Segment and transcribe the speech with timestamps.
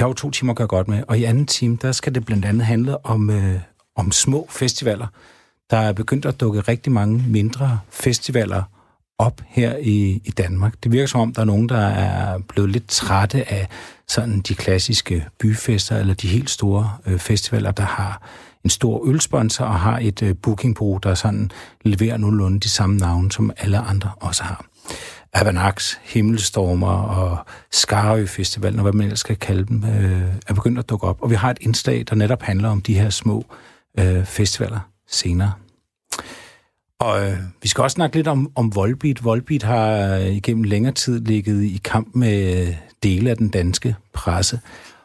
[0.00, 2.14] vi har jo to timer at gøre godt med, og i anden time, der skal
[2.14, 3.60] det blandt andet handle om, øh,
[3.96, 5.06] om små festivaler.
[5.70, 8.62] Der er begyndt at dukke rigtig mange mindre festivaler
[9.18, 10.74] op her i, i Danmark.
[10.84, 13.68] Det virker som om, der er nogen, der er blevet lidt trætte af
[14.08, 18.22] sådan de klassiske byfester, eller de helt store øh, festivaler, der har
[18.64, 21.50] en stor ølsponsor og har et øh, bookingbureau, der sådan
[21.84, 24.64] leverer nogenlunde de samme navne, som alle andre også har.
[25.32, 27.38] Avanax, Himmelstormer og
[27.70, 31.22] Skarø Festival, og hvad man ellers skal kalde dem, øh, er begyndt at dukke op.
[31.22, 33.44] Og vi har et indslag, der netop handler om de her små
[33.98, 35.52] øh, festivaler senere.
[37.00, 39.24] Og øh, vi skal også snakke lidt om, om Volbeat.
[39.24, 43.96] Volbeat har øh, igennem længere tid ligget i kamp med øh, dele af den danske
[44.12, 44.60] presse.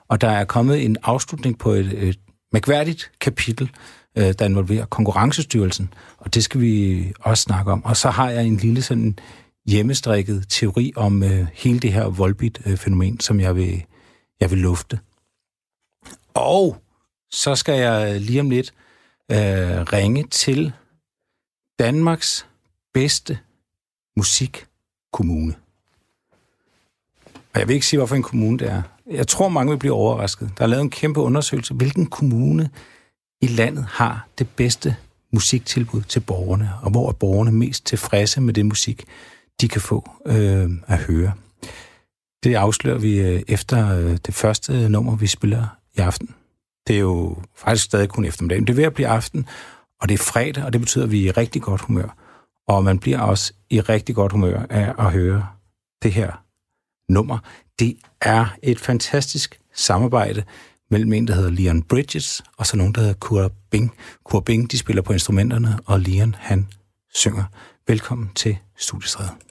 [0.07, 2.19] Og der er kommet en afslutning på et, et
[2.53, 3.69] mærkværdigt kapitel,
[4.17, 5.93] øh, der involverer konkurrencestyrelsen.
[6.17, 7.85] Og det skal vi også snakke om.
[7.85, 9.19] Og så har jeg en lille sådan
[9.65, 13.85] hjemmestrikket teori om øh, hele det her Volbit-fænomen, øh, som jeg vil,
[14.39, 14.99] jeg vil lufte.
[16.33, 16.77] Og
[17.31, 18.73] så skal jeg lige om lidt
[19.31, 19.37] øh,
[19.93, 20.73] ringe til
[21.79, 22.47] Danmarks
[22.93, 23.39] bedste
[24.17, 25.55] musikkommune.
[27.53, 28.81] Og jeg vil ikke sige, hvorfor en kommune det er.
[29.11, 30.51] Jeg tror, mange vil blive overrasket.
[30.57, 31.73] Der er lavet en kæmpe undersøgelse.
[31.73, 32.69] Hvilken kommune
[33.41, 34.95] i landet har det bedste
[35.31, 39.05] musiktilbud til borgerne, og hvor er borgerne mest tilfredse med det musik,
[39.61, 41.31] de kan få øh, at høre.
[42.43, 45.67] Det afslører vi øh, efter øh, det første nummer, vi spiller
[45.97, 46.29] i aften.
[46.87, 49.47] Det er jo faktisk stadig kun eftermiddag, det er ved at blive aften,
[50.01, 52.17] og det er fredag, og det betyder, at vi er i rigtig godt humør.
[52.67, 55.47] Og man bliver også i rigtig godt humør af at høre
[56.03, 56.31] det her
[57.09, 57.37] nummer.
[57.79, 60.43] Det er et fantastisk samarbejde
[60.91, 63.93] mellem en, der hedder Leon Bridges, og så nogen, der hedder Kurt Bing.
[64.23, 66.67] Kurt Bing, de spiller på instrumenterne, og Leon, han
[67.13, 67.43] synger.
[67.87, 69.44] Velkommen til Studiestræde.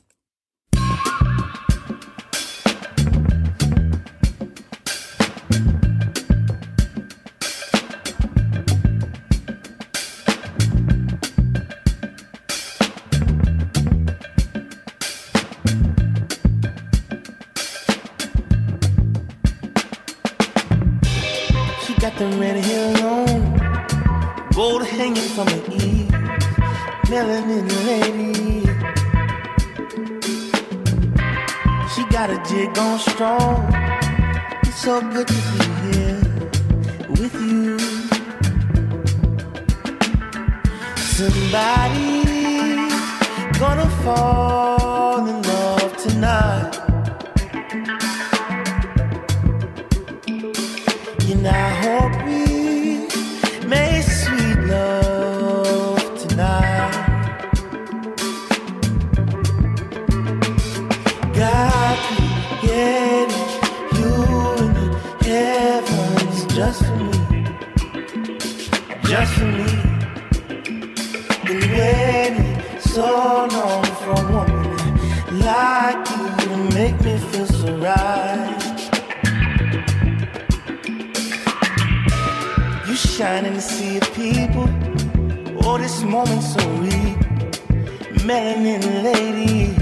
[88.24, 89.74] Melanin lady.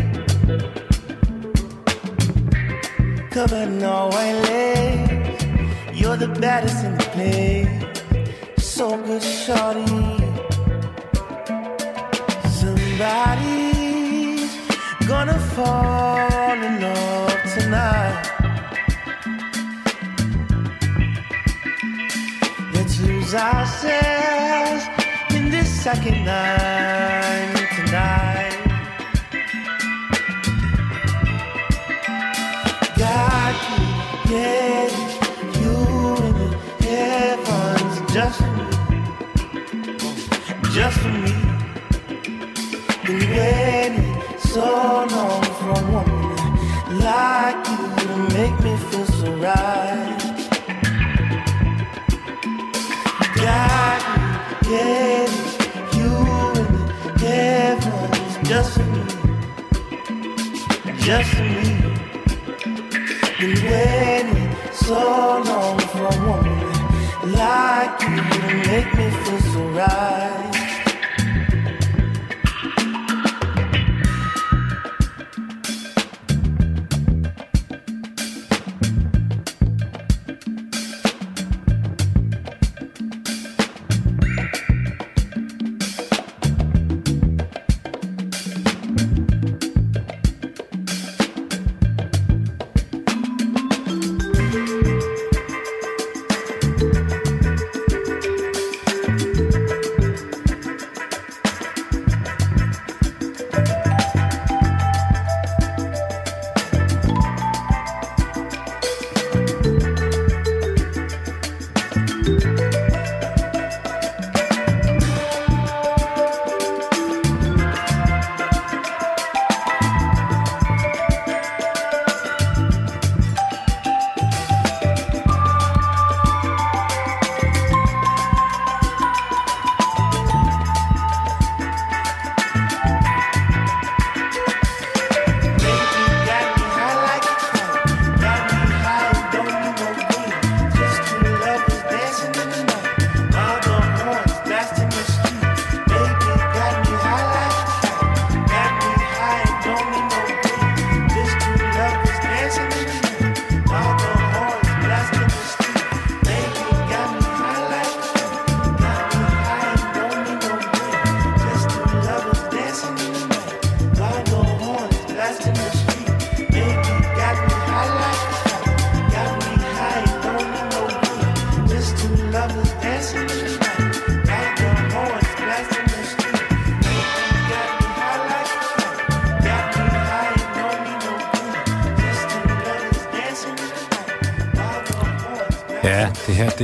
[3.30, 5.44] Covered in all white lace.
[5.94, 7.68] You're the baddest in the place.
[8.58, 9.86] So good, shorty.
[12.60, 14.50] Somebody's
[15.06, 18.24] gonna fall in love tonight.
[22.74, 24.84] Let's lose ourselves
[25.30, 27.51] in this second night
[27.92, 28.56] tonight.
[32.96, 33.54] God
[34.26, 34.81] created you
[61.12, 61.68] just for me.
[63.38, 65.00] Been waiting so
[65.48, 66.60] long for a woman
[67.40, 69.11] like you to make me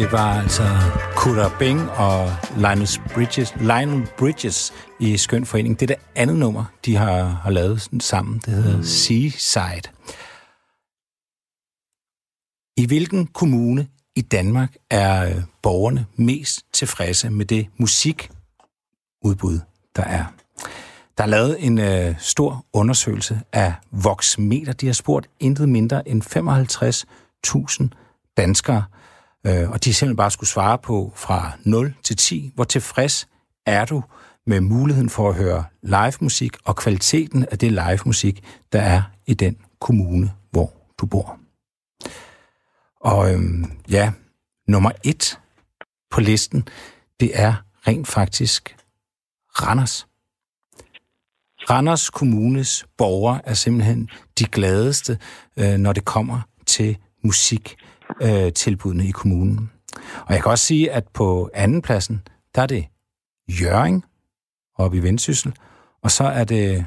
[0.08, 0.62] det var altså
[1.16, 5.80] Kuda Bing og Lionel Bridges, Lionel Bridges i Skøn Forening.
[5.80, 8.42] Det er det andet nummer, de har, har lavet sammen.
[8.44, 9.92] Det hedder Seaside.
[12.76, 19.60] I hvilken kommune i Danmark er øh, borgerne mest tilfredse med det musikudbud,
[19.96, 20.24] der er?
[21.18, 24.72] Der er lavet en øh, stor undersøgelse af Voxmeter.
[24.72, 26.22] De har spurgt intet mindre end
[27.82, 27.88] 55.000
[28.36, 28.84] danskere,
[29.46, 33.28] øh, og de simpelthen bare skulle svare på fra 0 til 10, hvor tilfreds
[33.66, 34.02] er du
[34.46, 39.02] med muligheden for at høre live musik og kvaliteten af det live musik, der er
[39.26, 41.38] i den kommune, hvor du bor.
[43.00, 44.12] Og øhm, ja,
[44.68, 45.38] nummer et
[46.10, 46.68] på listen,
[47.20, 47.54] det er
[47.86, 48.76] rent faktisk
[49.62, 50.06] Randers.
[51.70, 55.18] Randers Kommunes borgere er simpelthen de gladeste,
[55.56, 57.76] øh, når det kommer til musik
[58.22, 58.52] øh,
[59.04, 59.70] i kommunen.
[60.26, 62.22] Og jeg kan også sige, at på anden pladsen,
[62.54, 62.86] der er det
[63.48, 64.04] Jøring
[64.74, 65.54] oppe i Vendsyssel,
[66.02, 66.86] og så er det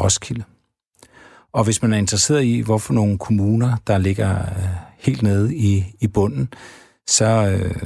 [0.00, 0.44] Roskilde.
[1.52, 4.68] Og hvis man er interesseret i, hvorfor nogle kommuner, der ligger øh,
[4.98, 6.48] helt nede i, i bunden,
[7.06, 7.76] så øh,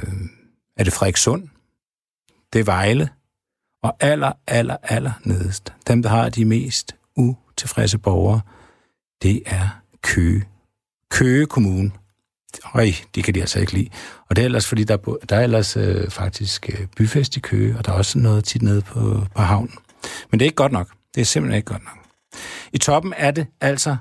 [0.77, 1.47] er det Frederikssund,
[2.53, 3.09] det er Vejle,
[3.83, 8.41] og aller, aller, aller nedest, dem, der har de mest utilfredse borgere,
[9.21, 10.47] det er Køge.
[11.11, 11.91] Køge Kommune.
[12.75, 12.85] Øj,
[13.15, 13.89] de kan de altså ikke lide.
[14.29, 14.97] Og det er ellers, fordi der,
[15.29, 18.61] der er ellers øh, faktisk øh, byfest i Køge, og der er også noget tit
[18.61, 19.73] nede på, på havnen.
[20.31, 20.87] Men det er ikke godt nok.
[21.15, 21.97] Det er simpelthen ikke godt nok.
[22.73, 23.97] I toppen er det altså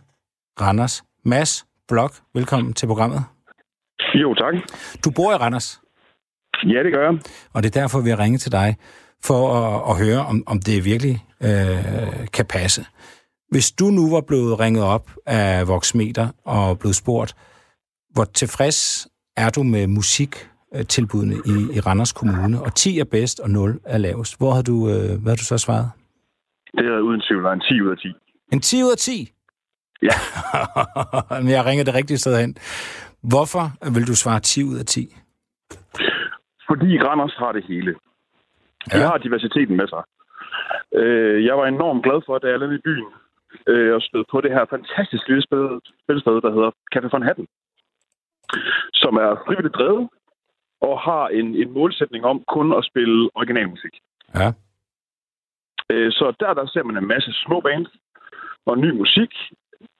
[0.60, 1.02] Randers.
[1.24, 3.24] Mads Blok, velkommen til programmet.
[4.14, 4.54] Jo, tak.
[5.04, 5.80] Du bor i Randers.
[6.66, 7.20] Ja, det gør jeg.
[7.52, 8.76] Og det er derfor, vi har ringet til dig,
[9.24, 12.84] for at, at høre, om, om det virkelig øh, kan passe.
[13.50, 17.36] Hvis du nu var blevet ringet op af Voxmeter og blevet spurgt,
[18.16, 23.50] hvor tilfreds er du med musiktilbudene i, i Randers Kommune, og 10 er bedst, og
[23.50, 24.38] 0 er lavest.
[24.38, 25.88] Hvor har du, øh, hvad har du så svaret?
[26.78, 28.08] Det er uden tvivl en 10 ud af 10.
[28.52, 29.32] En 10 ud af 10?
[30.02, 30.14] Ja.
[31.42, 32.56] Men jeg ringer det rigtige sted hen.
[33.32, 35.16] Hvorfor vil du svare 10 ud af 10?
[36.68, 37.92] Fordi Randers har det hele.
[38.92, 39.06] De Ja.
[39.06, 40.02] har diversiteten med sig.
[41.00, 43.08] Øh, jeg var enormt glad for, da jeg landede i byen
[43.72, 47.46] øh, og stød på det her fantastiske lille spil- spilsted, der hedder Café von Hatten,
[48.92, 50.08] som er frivilligt drevet
[50.80, 53.94] og har en, en målsætning om kun at spille originalmusik.
[54.34, 54.52] Ja.
[55.90, 57.88] Øh, så der, der ser man en masse små bands
[58.66, 59.32] og ny musik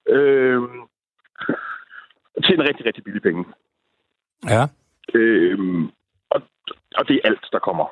[0.09, 0.63] øh,
[2.45, 3.45] til en rigtig, rigtig billig penge.
[4.45, 4.63] Ja.
[5.15, 5.59] Øh,
[6.31, 6.43] og,
[6.97, 7.87] og det er alt, der kommer.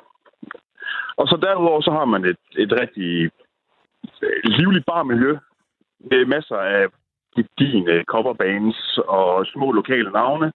[1.17, 3.31] Og så derudover, så har man et, et rigtig
[4.21, 5.37] øh, livligt barmiljø
[5.99, 6.87] med masser af
[7.35, 10.51] gedigende coverbands og små lokale navne.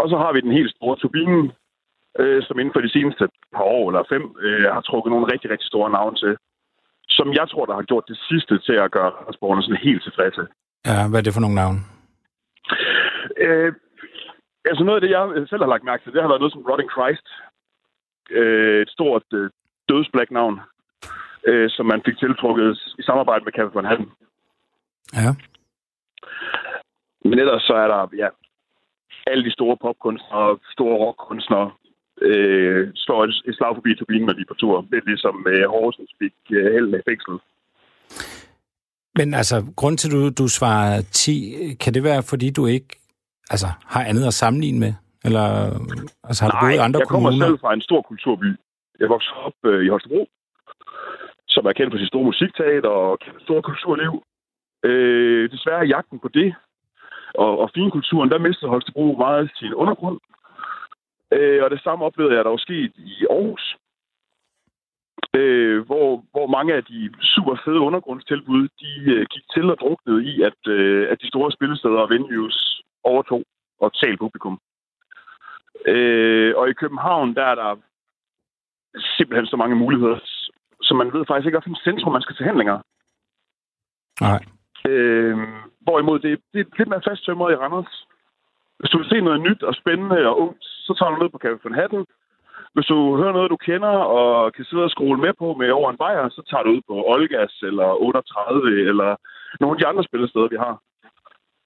[0.00, 1.52] Og så har vi den helt store turbine,
[2.18, 5.50] øh, som inden for de seneste par år eller fem øh, har trukket nogle rigtig,
[5.50, 6.36] rigtig store navne til.
[7.08, 10.42] Som jeg tror, der har gjort det sidste til at gøre sporene sådan helt tilfredse.
[10.86, 11.80] Ja, hvad er det for nogle navne?
[13.46, 13.72] Øh,
[14.64, 16.66] altså noget af det, jeg selv har lagt mærke til, det har været noget som
[16.68, 17.26] Rotting Christ.
[18.30, 19.50] Øh, et stort øh,
[19.88, 20.60] dødsblæk-navn,
[21.48, 24.08] øh, som man fik tiltrukket i samarbejde med Café von Hatten.
[25.14, 25.30] Ja.
[27.24, 28.28] Men ellers så er der, ja,
[29.26, 31.70] alle de store popkunstnere, store rockkunstnere,
[32.22, 34.86] øh, slår et, et slag forbi turbinen, når de er på tur.
[34.92, 37.34] Lidt ligesom øh, Horsens fik øh, held i fængsel.
[39.18, 43.00] Men altså, grund til, at du, du svarer 10, kan det være, fordi du ikke
[43.50, 44.92] altså, har andet at sammenligne med?
[45.24, 45.46] Eller
[46.28, 47.46] altså, har du boet i andre jeg kommer kommuner?
[47.46, 48.50] selv fra en stor kulturby.
[49.00, 50.28] Jeg voksede op øh, i Holstebro,
[51.48, 54.12] som er kendt for sit store musikteater og kendt store kulturliv.
[54.84, 56.54] Øh, desværre er jagten på det
[57.34, 60.20] og, og finkulturen, der mistede Holstebro meget sin undergrund.
[61.32, 63.76] Øh, og det samme oplevede jeg, der var sket i Aarhus,
[65.34, 70.24] øh, hvor, hvor mange af de super fede undergrundstilbud, de øh, gik til og druknede
[70.24, 73.42] i, at, øh, at de store spillesteder og venues overtog
[73.80, 74.58] og tal publikum.
[75.86, 77.76] Øh, og i København, der er der
[79.16, 80.18] simpelthen så mange muligheder,
[80.82, 82.78] så man ved faktisk ikke, hvilken centrum man skal til handlinger.
[84.20, 84.44] Nej.
[84.90, 85.34] Øh,
[85.86, 87.92] hvorimod det, det er lidt mere fasttømret i Randers.
[88.78, 91.40] Hvis du vil se noget nyt og spændende og ungt, så tager du ned på
[91.44, 92.02] Café von Hatten.
[92.74, 95.88] Hvis du hører noget, du kender og kan sidde og scrolle med på med over
[95.90, 99.10] en bajer, så tager du ud på Olgas eller 38 eller
[99.60, 100.74] nogle af de andre spillesteder, vi har.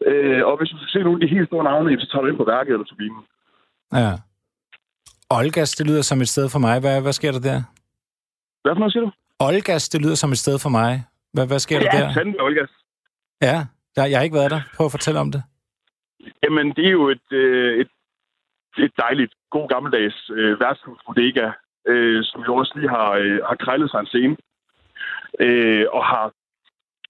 [0.09, 2.29] Øh, og hvis du vil se nogle af de helt store navne, så tager du
[2.29, 3.23] ind på værket eller turbinen.
[3.93, 4.13] Ja.
[5.31, 6.81] Olgas, det lyder som et sted for mig.
[6.81, 7.59] Hvad, hvad sker der der?
[8.63, 9.11] Hvad for noget siger du?
[9.41, 11.05] Olgas, det lyder som et sted for mig.
[11.33, 12.15] Hvad, hvad sker der Ja, der?
[12.15, 12.71] fandme Olgas.
[13.43, 13.67] Ja,
[13.97, 14.61] der, jeg har ikke været der.
[14.77, 15.43] Prøv at fortælle om det.
[16.43, 17.89] Jamen, det er jo et, øh, et
[18.85, 21.51] et dejligt, god gammeldags øh, værtshus bodega,
[21.89, 24.37] øh, som jo også lige har, øh, har krejlet sig en scene.
[25.41, 26.33] Øh, og har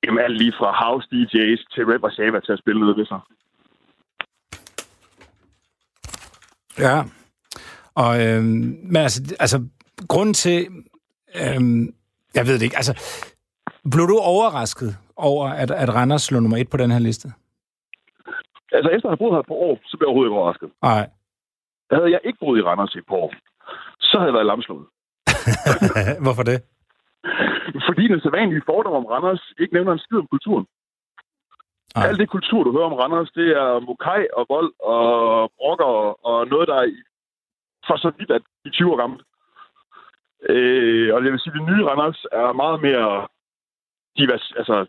[0.05, 3.21] jamen, alt lige fra house DJ's til Red Warszawa til at spille noget ved sig.
[6.79, 7.03] Ja.
[7.95, 8.43] Og, øh,
[8.93, 9.69] men altså, altså,
[10.09, 10.67] grunden til,
[11.35, 11.61] øh,
[12.35, 12.95] jeg ved det ikke, altså,
[13.91, 17.29] blev du overrasket over, at, at Randers lå nummer et på den her liste?
[18.73, 20.71] Altså, efter at have boet her et par år, så blev jeg overhovedet ikke overrasket.
[20.83, 21.05] Nej.
[21.93, 23.33] Havde jeg ikke boet i Randers i et par år,
[24.01, 24.87] så havde jeg været lamslået.
[26.27, 26.59] Hvorfor det?
[27.89, 30.67] Fordi den sædvanlige fordom om Randers ikke nævner en skid om kulturen.
[31.97, 32.07] Ej.
[32.07, 35.03] Alt det kultur, du hører om Randers, det er mokai og vold og
[35.59, 35.93] brokker
[36.31, 36.87] og noget, der er
[37.87, 39.23] for så vidt at de 20 år gammelt.
[40.49, 43.29] Øh, og jeg vil sige, at det nye Randers er meget mere
[44.17, 44.87] divers, altså,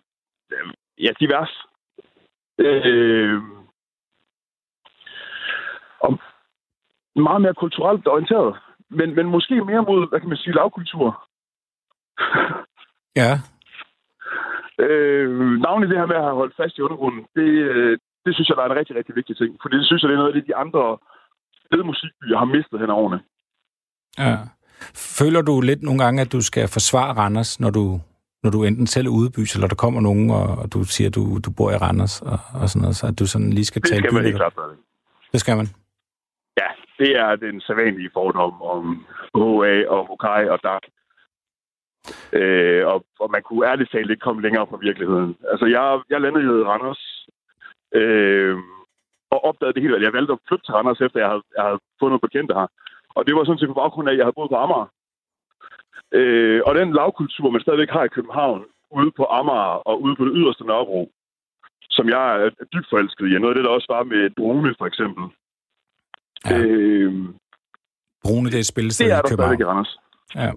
[0.98, 1.54] ja, divers.
[2.58, 3.42] Øh,
[6.00, 6.20] og
[7.16, 8.56] meget mere kulturelt orienteret.
[8.90, 11.28] Men, men måske mere mod, hvad kan man sige, lavkultur.
[13.16, 13.32] Ja.
[14.80, 15.30] Øh,
[15.66, 18.58] navnet det her med at have holdt fast i undergrunden, det, øh, det synes jeg,
[18.58, 19.58] der er en rigtig, rigtig vigtig ting.
[19.62, 20.98] Fordi det synes jeg, det er noget af det, de andre
[21.74, 23.20] fede musikbyer har mistet hen over årene.
[24.18, 24.38] ja.
[25.20, 28.00] Føler du lidt nogle gange, at du skal forsvare Randers, når du,
[28.44, 31.16] når du enten selv er udebys, eller der kommer nogen, og, og du siger, at
[31.16, 33.82] du, du bor i Randers, og, og sådan noget, så at du sådan lige skal
[33.82, 34.34] Det tale skal man op?
[34.34, 34.76] klart gøre.
[35.34, 35.68] Det skal man.
[36.62, 36.70] Ja,
[37.00, 38.84] det er den sædvanlige fordom om
[39.36, 40.84] HA og Hokai og DAC.
[42.34, 45.36] Øh, og, og man kunne ærligt talt ikke komme længere fra virkeligheden.
[45.52, 47.04] Altså, jeg, jeg landede i Randers,
[48.00, 48.58] øh,
[49.34, 50.06] og opdagede det hele.
[50.08, 52.68] Jeg valgte at flytte til Randers, efter jeg havde, jeg havde noget bekendte her.
[53.16, 54.90] Og det var sådan set på baggrund af, at jeg havde boet på Amager.
[56.14, 58.62] Øh, og den lavkultur, man stadigvæk har i København,
[58.92, 61.12] ude på Amager og ude på det yderste Nørrebro,
[61.90, 63.36] som jeg er er dybt forelsket i.
[63.36, 65.24] og Noget af det, der også var med drone, for eksempel.
[66.50, 66.58] Ja.
[66.60, 67.14] Øh,
[68.24, 69.56] Brune, det er et spillested det er i der København.
[69.58, 69.94] stadigvæk i Randers.
[70.36, 70.52] Ja.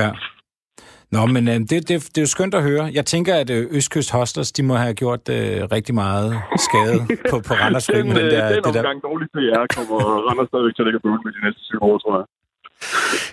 [0.00, 0.08] Ja.
[1.14, 2.84] Nå, men øh, det, det, det er jo skønt at høre.
[2.98, 6.28] Jeg tænker, at øh, Østkyst Hostlers, de må have gjort øh, rigtig meget
[6.66, 6.98] skade
[7.30, 8.48] på, på Randers ryg Den, den øh, der...
[8.54, 8.80] den det der.
[8.80, 9.96] omgang dårlig PR kommer
[10.28, 12.26] Randers stadigvæk til at lægge på med de næste syv år, tror jeg.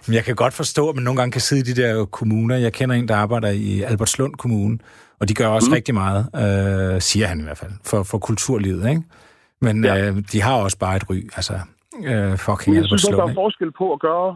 [0.07, 2.55] Men jeg kan godt forstå, at man nogle gange kan sidde i de der kommuner.
[2.55, 4.79] Jeg kender en, der arbejder i Albertslund Kommune,
[5.19, 5.73] og de gør også mm.
[5.73, 9.03] rigtig meget, øh, siger han i hvert fald, for, for kulturlivet, ikke?
[9.61, 10.07] Men ja.
[10.07, 11.53] Øh, de har også bare et ry, altså
[12.09, 14.35] øh, fucking jeg synes der er forskel på at gøre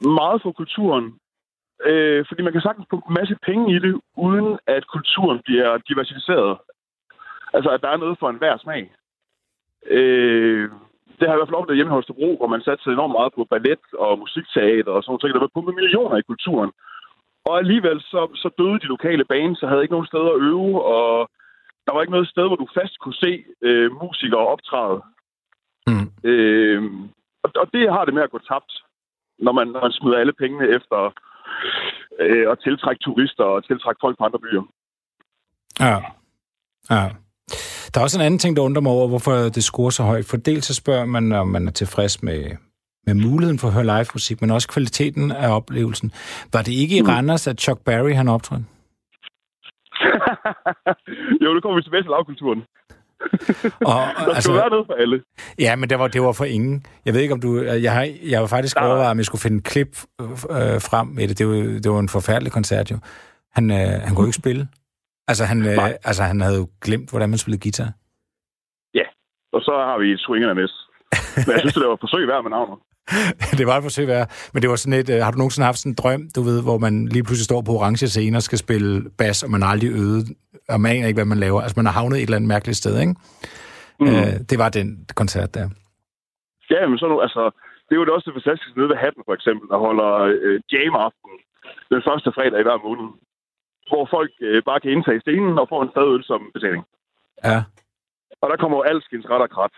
[0.00, 1.06] meget for kulturen.
[1.84, 5.78] Øh, fordi man kan sagtens putte en masse penge i det, uden at kulturen bliver
[5.88, 6.58] diversificeret.
[7.54, 8.82] Altså, at der er noget for enhver smag.
[9.86, 10.70] Øh,
[11.22, 13.16] det har jeg i hvert fald oplevet hjemme i Holstebro, hvor man satte sig enormt
[13.18, 15.34] meget på ballet og musikteater og sådan noget.
[15.34, 16.70] Der var pumpet millioner i kulturen.
[17.48, 20.74] Og alligevel så, så døde de lokale baner, så havde ikke nogen steder at øve,
[20.96, 21.30] og
[21.84, 23.32] der var ikke noget sted, hvor du fast kunne se
[23.68, 25.00] øh, musikere optræde.
[25.90, 26.06] Mm.
[26.30, 26.82] Øh,
[27.44, 28.72] og, og det har det med at gå tabt,
[29.38, 30.98] når man, når man smider alle pengene efter
[32.20, 34.64] øh, at tiltrække turister og tiltrække folk fra andre byer.
[35.80, 35.96] Ja.
[36.90, 37.04] ja.
[37.94, 40.24] Der er også en anden ting, der undrer mig over, hvorfor det scorer så højt.
[40.26, 42.44] For dels så spørger man, om man er tilfreds med,
[43.06, 46.12] med muligheden for at høre live musik, men også kvaliteten af oplevelsen.
[46.52, 48.64] Var det ikke i Randers, at Chuck Berry han optrådte?
[51.44, 52.62] jo, det kommer vi tilbage til lavkulturen.
[53.92, 54.02] Og,
[54.34, 55.22] Der skal være noget for alle.
[55.58, 56.86] Ja, men det var, det var for ingen.
[57.04, 57.62] Jeg ved ikke, om du...
[57.62, 58.86] Jeg har, jeg var faktisk Nej.
[58.86, 60.26] overvejet, om jeg skulle finde et klip øh,
[60.80, 61.38] frem med det.
[61.38, 62.98] Det var, det var en forfærdelig koncert, jo.
[63.52, 64.68] Han, øh, han kunne ikke spille.
[65.28, 67.92] Altså han, øh, altså, han havde jo glemt, hvordan man spillede guitar.
[69.56, 70.74] Og så har vi et swingende næs.
[71.46, 72.78] Men jeg synes, det var et forsøg værd med navnet.
[73.58, 74.26] det var et forsøg værd.
[74.52, 75.08] Men det var sådan et...
[75.14, 77.60] Øh, har du nogensinde haft sådan en drøm, du ved, hvor man lige pludselig står
[77.62, 80.22] på orange scene og skal spille bas, og man har aldrig øvet,
[80.72, 81.60] og man aner ikke, hvad man laver.
[81.60, 83.14] Altså, man har havnet et eller andet mærkeligt sted, ikke?
[84.00, 84.06] Mm.
[84.06, 84.88] Øh, det var den
[85.20, 85.66] koncert der.
[86.70, 87.42] Ja, men så nu, altså,
[87.86, 90.10] det er jo også det fantastiske nede ved Hatten, for eksempel, der holder
[90.44, 91.32] øh, jam-aften
[91.92, 93.08] den første fredag i hver måned.
[93.88, 96.84] Hvor folk øh, bare kan indtage stenen og få en fadøl som betaling.
[97.44, 97.58] Ja.
[98.40, 99.74] Og der kommer jo alskens ret og krat.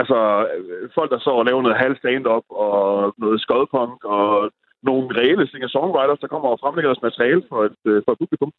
[0.00, 0.18] Altså,
[0.56, 4.50] øh, folk, der så og laver noget halv stand-up og noget skodpunk og
[4.82, 8.52] nogle reelle singer-songwriters, der kommer og fremlægger deres materiale for et, øh, for et publikum.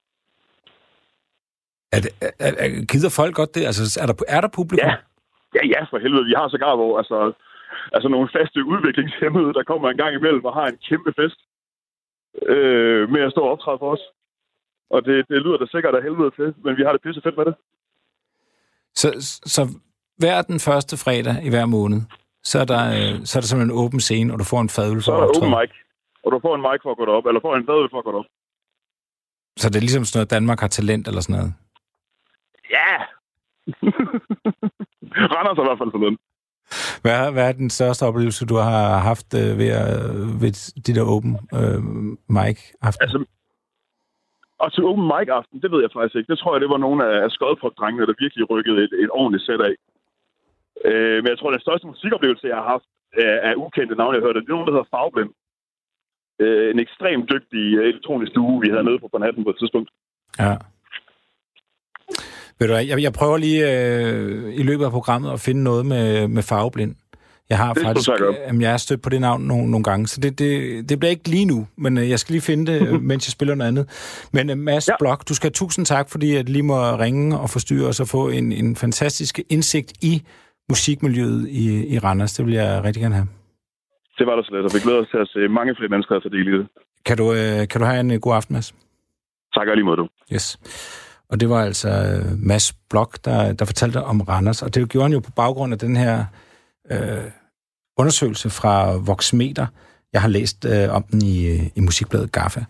[1.91, 3.65] Er det, er, er, gider folk godt det?
[3.65, 4.87] Altså, er der, er der publikum?
[4.89, 4.95] Ja.
[5.55, 6.25] Ja, ja, for helvede.
[6.25, 7.33] Vi har sågar hvor, altså,
[7.95, 11.39] altså nogle faste udviklingshemmede, der kommer en gang imellem og har en kæmpe fest
[12.53, 14.03] øh, med at stå og optræde for os.
[14.89, 17.37] Og det, det lyder da sikkert af helvede til, men vi har det pisse fedt
[17.37, 17.55] med det.
[18.95, 19.07] Så,
[19.55, 19.61] så
[20.17, 22.01] hver den første fredag i hver måned,
[22.43, 24.69] så er der, øh, så er der simpelthen en åben scene, og du får en
[24.69, 25.45] fadøl Så for er at der optræde.
[25.53, 25.71] open mic,
[26.23, 28.05] og du får en mic for at gå derop, eller får en fadøl for at
[28.05, 28.29] gå derop.
[29.57, 31.53] Så det er ligesom sådan noget, Danmark har talent eller sådan noget.
[32.77, 32.93] Ja!
[35.33, 36.17] Randers er i hvert fald den.
[37.01, 39.99] Hvad, hvad er den største oplevelse, du har haft øh, ved, at,
[40.41, 41.83] ved de der open øh,
[42.37, 43.01] mic aften?
[43.01, 43.25] Altså,
[44.63, 46.31] og til Open Mic aften, det ved jeg faktisk ikke.
[46.31, 49.61] Det tror jeg, det var nogle af skodpop-drengene, der virkelig rykkede et, et ordentligt sæt
[49.69, 49.75] af.
[50.89, 52.87] Øh, men jeg tror, den største musikoplevelse, jeg har haft
[53.25, 55.31] af, af ukendte navne, jeg hørte, det er nogen, der hedder Fagblind.
[56.43, 59.89] Øh, en ekstremt dygtig øh, elektronisk duo, vi havde nede på Bonatten på et tidspunkt.
[60.39, 60.55] Ja.
[62.59, 65.85] Ved du hvad, jeg, jeg prøver lige øh, i løbet af programmet at finde noget
[65.85, 66.95] med, med Fagblind.
[67.49, 68.35] Jeg har Det faktisk, gøre.
[68.47, 71.09] jamen, jeg er stødt på det navn nogle, nogle gange, så det, det, det bliver
[71.09, 73.67] ikke lige nu, men øh, jeg skal lige finde det, øh, mens jeg spiller noget
[73.67, 73.85] andet.
[74.33, 74.93] Men uh, Mads ja.
[74.99, 78.07] Blok, du skal have tusind tak, fordi jeg lige må ringe og forstyrre os og
[78.07, 80.23] få en, en fantastisk indsigt i
[80.69, 82.33] musikmiljøet i, i Randers.
[82.33, 83.27] Det vil jeg rigtig gerne have.
[84.17, 86.19] Det var der så lidt, og vi glæder os til at se mange flere mennesker
[86.19, 86.67] tage del i det.
[87.05, 88.75] Kan du, øh, kan du have en øh, god aften, Mads?
[89.55, 90.07] Tak og lige måde, du.
[90.33, 90.59] Yes.
[91.29, 95.03] Og det var altså øh, Mads Blok, der, der fortalte om Randers, og det gjorde
[95.03, 96.25] han jo på baggrund af den her
[96.91, 96.97] øh,
[97.97, 99.67] undersøgelse fra Voxmeter.
[100.13, 102.63] Jeg har læst øh, om den i, øh, i musikbladet GAFFA.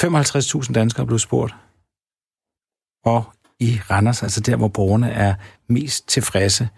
[0.00, 1.54] 55.000 danskere blev spurgt.
[3.04, 3.24] Og
[3.60, 5.34] i Randers, altså der, hvor borgerne er
[5.68, 6.68] mest tilfredse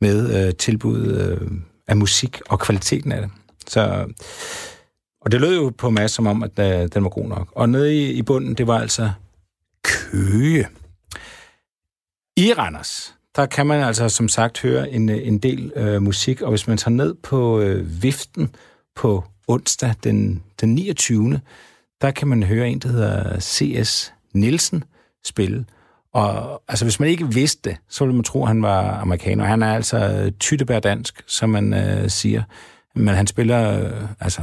[0.00, 1.50] med øh, tilbuddet øh,
[1.86, 3.30] af musik og kvaliteten af det.
[3.66, 4.12] Så,
[5.20, 7.48] og det lød jo på Mads som om, at øh, den var god nok.
[7.52, 9.12] Og nede i, i bunden, det var altså
[9.82, 10.68] Køge.
[12.36, 16.42] I Randers, der kan man altså som sagt høre en, øh, en del øh, musik,
[16.42, 18.54] og hvis man tager ned på øh, viften
[18.94, 21.40] på onsdag den, den 29.
[22.00, 24.12] der kan man høre en, der hedder C.S.
[24.32, 24.84] Nielsen
[25.24, 25.64] spille.
[26.12, 29.44] Og altså, hvis man ikke vidste det, så ville man tro, at han var amerikaner.
[29.44, 32.42] Han er altså øh, tyttebærdansk, dansk, som man øh, siger.
[32.94, 34.42] Men han spiller, øh, altså,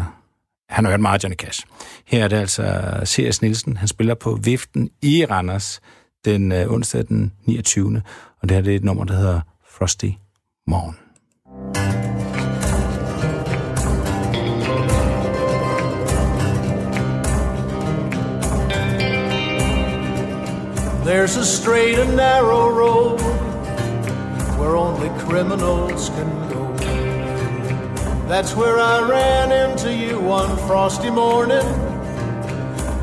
[0.69, 1.65] han har hørt meget Johnny Cash.
[2.05, 3.41] Her er det altså øh, C.S.
[3.41, 3.77] Nielsen.
[3.77, 5.81] Han spiller på Viften i Randers
[6.25, 8.01] den øh, onsdag den 29.
[8.41, 10.11] Og det her det er et nummer, der hedder Frosty
[10.67, 10.97] Morgen.
[21.05, 23.19] There's a straight and narrow road
[24.59, 26.73] where only criminals can go.
[28.27, 31.67] That's where I ran into you one frosty morning.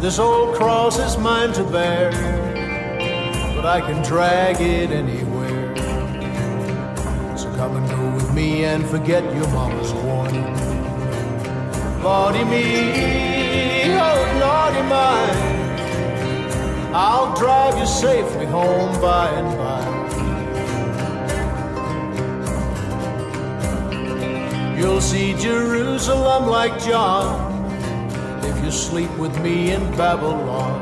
[0.00, 2.10] This old cross is mine to bear,
[3.54, 5.27] but I can drag it anywhere.
[8.38, 10.54] Me and forget your mama's warning.
[12.04, 12.66] Lordy me,
[14.06, 15.38] oh naughty mine.
[16.94, 19.84] I'll drive you safely home by and by.
[24.78, 27.26] You'll see Jerusalem like John
[28.44, 30.78] if you sleep with me in Babylon.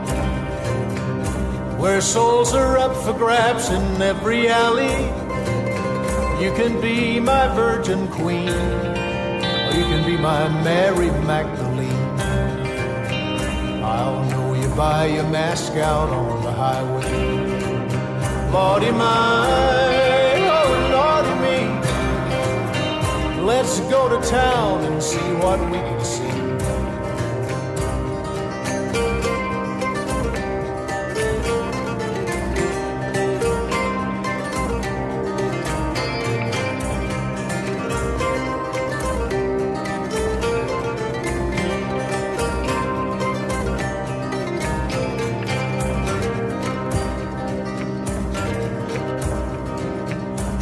[1.80, 5.25] Where souls are up for grabs in every alley.
[6.38, 12.20] You can be my virgin queen, or you can be my Mary Magdalene.
[13.82, 17.46] I'll know you by your mask out on the highway.
[18.52, 19.46] Lordy my,
[20.56, 21.58] oh Lordy me.
[23.42, 25.55] Let's go to town and see what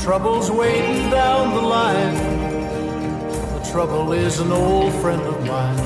[0.04, 2.14] Trouble's waiting down the line.
[3.54, 5.80] The trouble is an old friend of mine.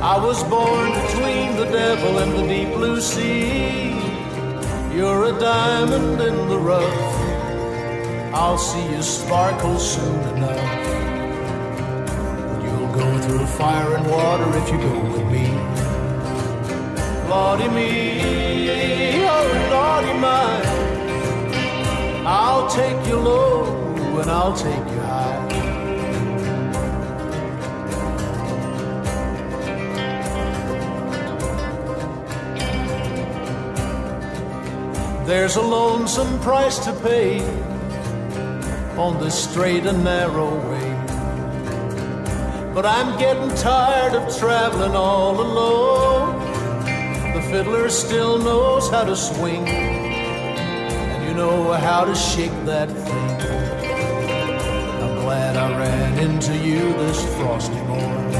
[0.00, 3.90] I was born between the devil and the deep blue sea.
[4.94, 8.32] You're a diamond in the rough.
[8.32, 10.62] I'll see you sparkle soon enough.
[12.62, 15.46] You'll go through fire and water if you go with me.
[17.28, 20.75] Lordy me, oh Lordy mine.
[22.28, 25.46] I'll take you low and I'll take you high.
[35.24, 37.38] There's a lonesome price to pay
[38.96, 40.90] on this straight and narrow way.
[42.74, 46.40] But I'm getting tired of traveling all alone.
[47.34, 49.85] The fiddler still knows how to swing
[51.36, 53.40] know how to shake that thing.
[55.02, 58.32] I'm glad I ran into you this frosty morning.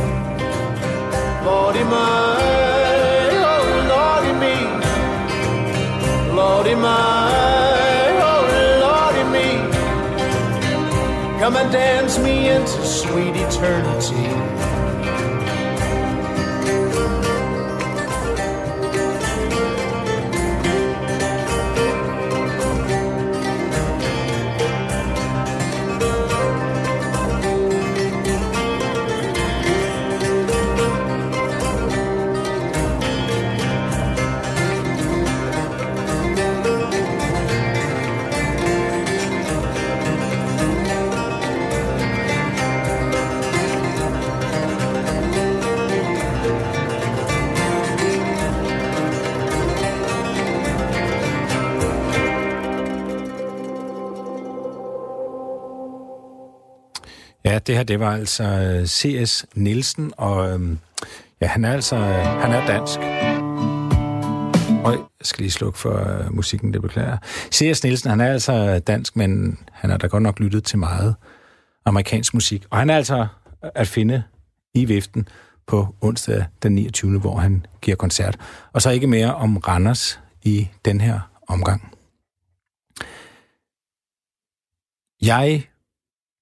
[1.45, 2.39] Lordy my,
[3.53, 4.57] oh Lordy me,
[6.35, 8.43] Lordy my, oh
[8.85, 9.49] Lordy me.
[11.39, 14.56] Come and dance me into sweet eternity.
[57.67, 59.47] Det her, det var altså øh, C.S.
[59.55, 60.79] Nielsen, og øhm,
[61.41, 62.99] ja, han er altså, øh, han er dansk.
[64.85, 67.19] Og jeg skal lige slukke for øh, musikken, det beklager.
[67.53, 67.85] C.S.
[67.85, 71.15] Nielsen, han er altså øh, dansk, men han har da godt nok lyttet til meget
[71.85, 72.67] amerikansk musik.
[72.71, 73.27] Og han er altså
[73.75, 74.23] at finde
[74.75, 75.29] i viften
[75.67, 77.21] på onsdag den 29.
[77.21, 78.39] hvor han giver koncert.
[78.73, 81.93] Og så ikke mere om Randers i den her omgang.
[85.23, 85.65] Jeg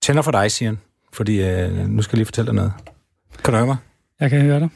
[0.02, 0.78] tænder for dig, Sian,
[1.14, 2.72] fordi øh, nu skal jeg lige fortælle dig noget.
[3.44, 3.76] Kan du høre mig?
[4.20, 4.68] Jeg kan høre dig.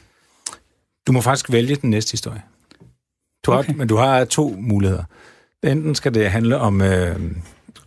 [1.07, 2.41] Du må faktisk vælge den næste historie.
[3.45, 3.73] Du har, Okay.
[3.73, 5.03] Men du har to muligheder.
[5.63, 7.15] Enten skal det handle om, øh,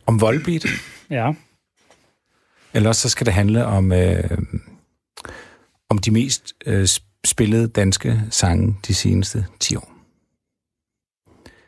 [0.07, 0.67] om voldbeat,
[1.11, 1.33] Ja.
[2.75, 4.31] eller så skal det handle om, øh,
[5.91, 6.89] om de mest øh,
[7.25, 9.93] spillede danske sange de seneste 10 år.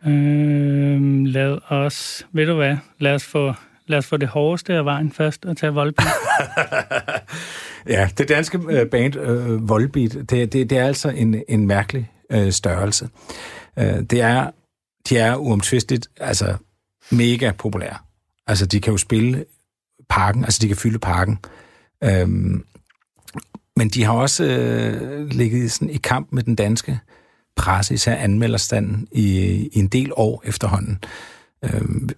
[0.07, 3.53] Øhm, lad os, ved du hvad, lad os få,
[3.87, 6.09] lad os få det hårdeste af vejen først og tage Volbeat.
[7.87, 12.11] Ja, det danske øh, band øh, Volbeat, det, det, det er altså en, en mærkelig
[12.31, 13.09] øh, størrelse.
[13.79, 14.51] Øh, det er,
[15.09, 16.57] de er uomtvisteligt altså
[17.11, 17.97] mega populære.
[18.47, 19.45] Altså, de kan jo spille
[20.09, 21.39] parken, altså de kan fylde parken.
[22.05, 22.65] Øhm,
[23.77, 26.99] men de har også øh, ligget sådan i kamp med den danske
[27.57, 29.29] presse, især anmelderstanden, i,
[29.73, 30.99] i en del år efterhånden.
[31.65, 32.09] Øhm,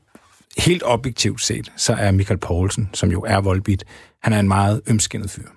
[0.59, 3.85] helt objektivt set, så er Michael Poulsen, som jo er Volbeat,
[4.23, 5.49] han er en meget ømskindet fyr.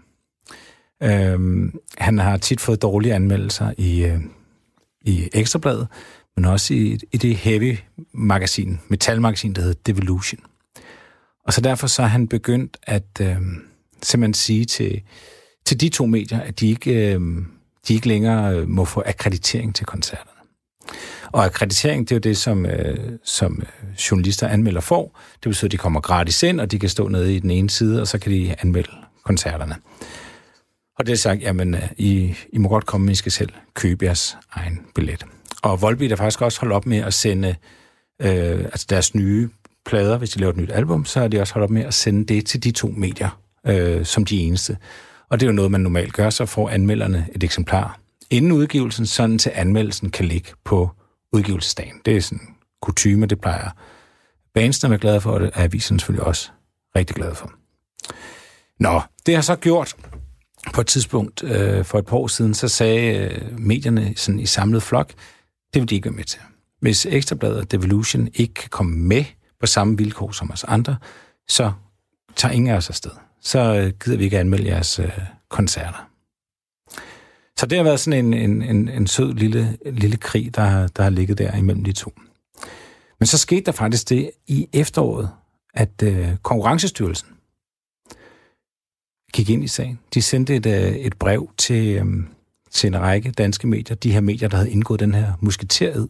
[1.04, 4.20] Øhm, han har tit fået dårlige anmeldelser i, øh,
[5.02, 5.88] i Ekstrabladet,
[6.36, 7.78] men også i, i det heavy
[8.14, 10.42] magasin, metalmagasin, der hedder Devolution.
[11.46, 13.38] Og så derfor så er han begyndt at øh,
[14.04, 15.02] simpelthen sige til,
[15.66, 17.22] til de to medier, at de ikke, øh,
[17.88, 20.40] de ikke længere øh, må få akkreditering til koncerterne.
[21.32, 25.20] Og akkreditering, det er jo det, som, øh, som øh, journalister anmelder får.
[25.44, 27.70] Det betyder, at de kommer gratis ind, og de kan stå nede i den ene
[27.70, 28.92] side, og så kan de anmelde
[29.24, 29.76] koncerterne.
[31.00, 33.50] Og det er sagt, jamen, øh, I, I må godt komme, men I skal selv
[33.74, 35.26] købe jeres egen billet.
[35.62, 37.56] Og Volbeat er faktisk også holdt op med at sende
[38.22, 39.50] øh, altså deres nye
[39.86, 41.94] plader, hvis de laver et nyt album, så har de også holdt op med at
[41.94, 44.78] sende det til de to medier, øh, som de eneste.
[45.30, 49.06] Og det er jo noget, man normalt gør, så får anmelderne et eksemplar inden udgivelsen,
[49.06, 50.90] sådan til anmeldelsen kan ligge på
[51.34, 52.02] udgivelsesdagen.
[52.06, 52.48] Det er sådan
[52.82, 53.70] kutume, det plejer
[54.54, 56.50] bandsene at være glade for, og det er avisen selvfølgelig også
[56.96, 57.52] rigtig glade for.
[58.80, 59.96] Nå, det har så gjort
[60.74, 64.46] på et tidspunkt øh, for et par år siden, så sagde øh, medierne sådan i
[64.46, 65.14] samlet flok,
[65.74, 66.40] det vil de ikke være med til.
[66.82, 69.26] Hvis Ekstrabladet og Devolution ikke kan komme med
[69.60, 70.98] på samme vilkår som os andre,
[71.48, 71.72] så
[72.36, 73.12] tager ingen af os afsted.
[73.42, 75.12] Så øh, gider vi ikke anmelde jeres øh,
[75.50, 76.09] koncerter.
[77.60, 80.88] Så det har været sådan en, en, en, en sød lille, lille krig, der, har-
[80.88, 82.14] der har ligget der imellem de to.
[83.20, 85.30] Men så skete der faktisk det i efteråret,
[85.74, 87.28] at øh, Konkurrencestyrelsen
[89.34, 90.00] gik ind i sagen.
[90.14, 92.06] De sendte et, øh, et brev til, øh,
[92.72, 96.08] til en række danske medier, de her medier, der havde indgået den her musketered,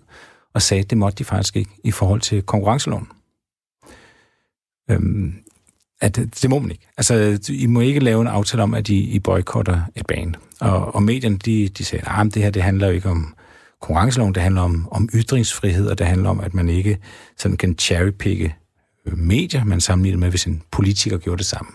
[0.53, 3.07] og sagde, at det måtte de faktisk ikke i forhold til konkurrenceloven.
[4.91, 5.43] Øhm,
[6.01, 6.87] at øh, det må man ikke.
[6.97, 10.35] Altså, I må ikke lave en aftale om, at I, I boykotter et band.
[10.61, 13.35] Og, og medierne, de, de sagde, at det her det handler jo ikke om
[13.81, 16.97] konkurrenceloven, det handler om, om ytringsfrihed, og det handler om, at man ikke
[17.37, 18.55] sådan kan cherrypicke
[19.05, 21.71] øh, medier, man sammenligner med, hvis en politiker gjorde det samme.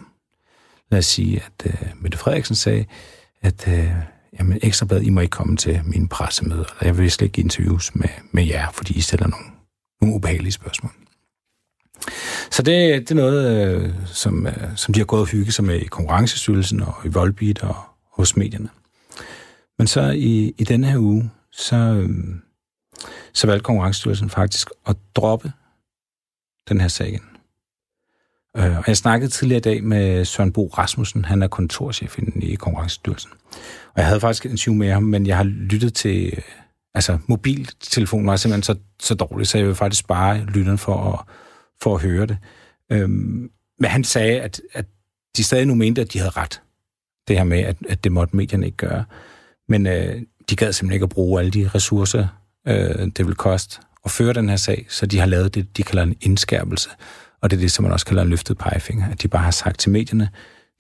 [0.91, 2.85] Lad os sige, at uh, Mette Frederiksen sagde,
[3.43, 3.89] at uh,
[4.39, 7.45] jamen, Ekstrabladet, I må ikke komme til mine pressemøder, eller jeg vil slet ikke give
[7.45, 9.47] interviews med, med jer, fordi I stiller nogle,
[10.01, 10.93] nogle ubehagelige spørgsmål.
[12.51, 15.65] Så det, det er noget, øh, som, øh, som de har gået og hygget sig
[15.65, 17.77] med i Konkurrencestyrelsen og i Volbeat og
[18.13, 18.69] hos medierne.
[19.79, 22.09] Men så i, i denne her uge, så, øh,
[23.33, 25.53] så valgte Konkurrencestyrelsen faktisk at droppe
[26.69, 27.23] den her sag igen.
[28.57, 32.55] Øh, og jeg snakkede tidligere i dag med Søren Bo Rasmussen, han er kontorchef i
[32.55, 33.31] Konkurrencestyrelsen.
[33.87, 36.27] Og jeg havde faktisk en interview med ham, men jeg har lyttet til...
[36.27, 36.43] øh,
[36.97, 41.35] Altså, mobiltelefonen var simpelthen så, så dårlig, så jeg vil faktisk spare lytteren for at,
[41.85, 42.39] for at høre det.
[42.93, 44.87] Øhm, men han sagde, at, at
[45.37, 46.61] de stadig nu mente, at de havde ret.
[47.29, 49.05] Det her med, at, at det måtte medierne ikke gøre.
[49.69, 52.27] Men øh, de gad simpelthen ikke at bruge alle de ressourcer,
[52.69, 55.83] øh, det vil koste at føre den her sag, så de har lavet det, de
[55.83, 56.91] kalder en indskærpelse.
[57.41, 59.11] Og det er det, som man også kalder en løftet pegefinger.
[59.11, 60.29] At de bare har sagt til medierne,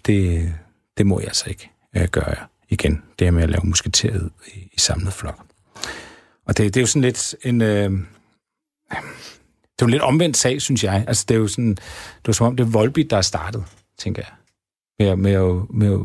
[0.06, 0.52] det,
[0.98, 2.36] det må jeg altså ikke øh, gøre
[2.68, 3.02] igen.
[3.18, 5.44] Det her med at lave musketeret i, i samlet flok.
[6.46, 7.62] Og det, det er jo sådan lidt en...
[7.62, 7.92] Øh,
[9.84, 11.04] jo en lidt omvendt sag, synes jeg.
[11.08, 11.70] Altså, det er jo sådan...
[11.70, 13.64] Det er som om, det er Volbeat, der er startet,
[13.98, 14.32] tænker jeg.
[14.98, 16.00] Med, med, at, med at,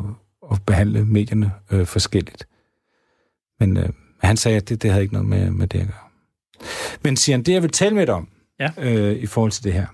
[0.51, 2.47] at behandle medierne øh, forskelligt.
[3.59, 3.89] Men øh,
[4.23, 6.67] han sagde, at det, det havde ikke noget med, med det at gøre.
[7.03, 8.27] Men Sian, det jeg vil tale med dig om,
[8.59, 8.69] Ja.
[8.77, 9.85] øh, i forhold til det her,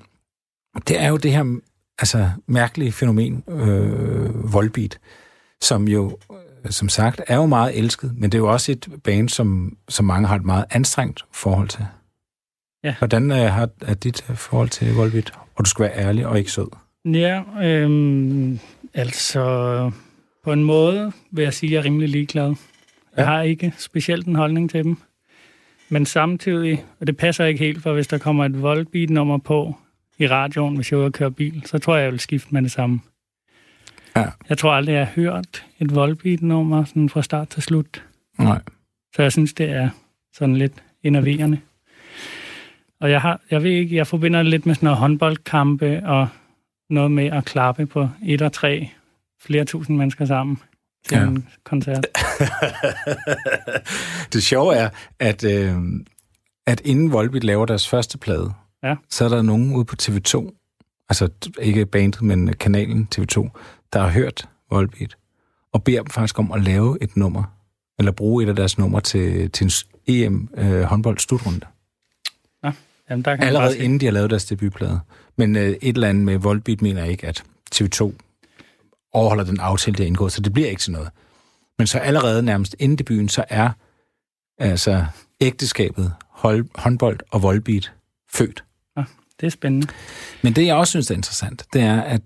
[0.88, 1.60] det er jo det her
[2.00, 5.00] altså, mærkelige fænomen, øh, Volbeat,
[5.62, 6.18] som jo,
[6.66, 9.78] øh, som sagt, er jo meget elsket, men det er jo også et band, som,
[9.90, 11.86] som mange har et meget anstrengt forhold til.
[12.86, 12.96] Ja.
[13.00, 15.32] Hvordan øh, har, er dit øh, forhold til Volbeat?
[15.56, 16.68] Og du skal være ærlig og ikke sød.
[17.06, 18.60] Ja, øhm,
[18.94, 19.92] altså
[20.44, 22.46] på en måde vil jeg sige, at jeg er rimelig ligeglad.
[22.48, 22.56] Jeg
[23.18, 23.24] Ja.
[23.26, 24.98] har ikke specielt en holdning til dem.
[25.90, 29.76] Men samtidig, og det passer ikke helt, for hvis der kommer et Volbeat-nummer på
[30.20, 32.48] i radioen, hvis jeg er ude og køre bil, så tror jeg, jeg vil skifte
[32.54, 33.00] med det samme.
[34.16, 34.26] Ja.
[34.50, 38.04] Jeg tror aldrig, jeg har hørt et Volbeat-nummer sådan fra start til slut.
[38.40, 38.62] Nej.
[39.16, 39.90] Så jeg synes, det er
[40.34, 41.60] sådan lidt enerverende.
[43.06, 46.28] Og jeg, har, jeg ved ikke, jeg forbinder det lidt med sådan noget håndboldkampe og
[46.90, 48.90] noget med at klappe på et og tre
[49.42, 50.58] flere tusind mennesker sammen
[51.08, 51.24] til Ja.
[51.24, 52.08] en koncert.
[54.34, 54.90] det sjove er,
[55.20, 55.76] at, øh,
[56.68, 58.96] at inden Volbeat laver deres første plade, Ja.
[59.10, 60.50] så er der nogen ude på TV2,
[61.10, 61.30] altså
[61.62, 63.50] ikke bandet, men kanalen TV2,
[63.94, 65.18] der har hørt Volbeat,
[65.74, 67.44] og beder dem faktisk om at lave et nummer,
[68.00, 69.72] eller bruge et af deres numre til, til en
[70.08, 71.62] EM øh, håndbold slutrunde.
[73.10, 75.00] Jamen, der kan Allerede inden de har lavet deres debutplade.
[75.38, 77.44] Men øh, et eller andet med Volbeat mener ikke, at
[77.76, 78.14] TV2
[79.14, 81.10] overholder den aftale, der er indgået, så det bliver ikke til noget.
[81.78, 83.70] Men så allerede nærmest inden debuten, så er
[84.58, 85.06] altså
[85.42, 87.92] ægteskabet hold, håndbold og Volbeat
[88.34, 88.64] født.
[89.40, 89.88] Det er spændende.
[90.42, 92.22] Men det, jeg også synes er interessant, det er, at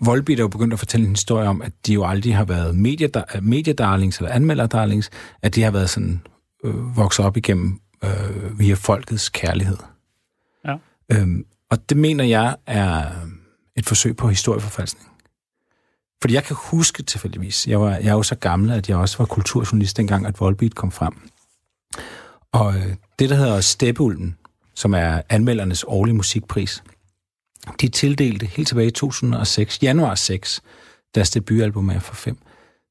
[0.00, 2.74] Volbeat er jo begyndt at fortælle en historie om, at de jo aldrig har været
[2.74, 5.10] mediedar- mediedarlings eller anmelderdarlings,
[5.42, 6.22] at de har været sådan
[6.64, 9.76] øh, vokset op igennem øh, via folkets kærlighed.
[10.64, 10.76] Ja.
[11.12, 13.10] Øhm, og det mener jeg er
[13.76, 15.10] et forsøg på historieforfalskning.
[16.20, 19.18] Fordi jeg kan huske tilfældigvis, jeg, var, jeg er jo så gammel, at jeg også
[19.18, 21.28] var kulturjournalist dengang, at Volbeat kom frem.
[22.52, 24.36] Og øh, det, der hedder Steppeulven,
[24.74, 26.82] som er anmeldernes årlige musikpris,
[27.80, 30.62] de tildelte helt tilbage i 2006, januar 6,
[31.14, 32.38] deres debutalbum er for 5,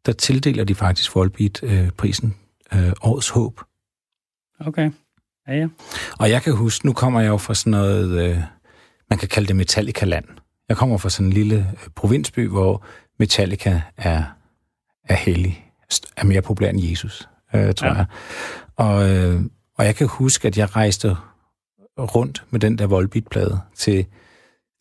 [0.06, 2.36] der tildeler de faktisk Volbeat øh, prisen
[2.74, 3.62] øh, Årets Håb.
[4.60, 4.92] Okay.
[5.48, 5.68] Ja, ja.
[6.20, 8.38] Og jeg kan huske, nu kommer jeg jo fra sådan noget, øh,
[9.10, 10.26] man kan kalde det Metallica-land.
[10.70, 12.86] Jeg kommer fra sådan en lille øh, provinsby, hvor
[13.20, 14.24] Metallica er,
[15.10, 15.72] er hellig,
[16.18, 17.94] er mere populær end Jesus, øh, tror Ja.
[17.94, 17.98] ja.
[17.98, 18.06] jeg.
[18.76, 19.42] Og, øh,
[19.78, 21.16] og jeg kan huske, at jeg rejste
[22.00, 24.06] rundt med den der Volbeat-plade til,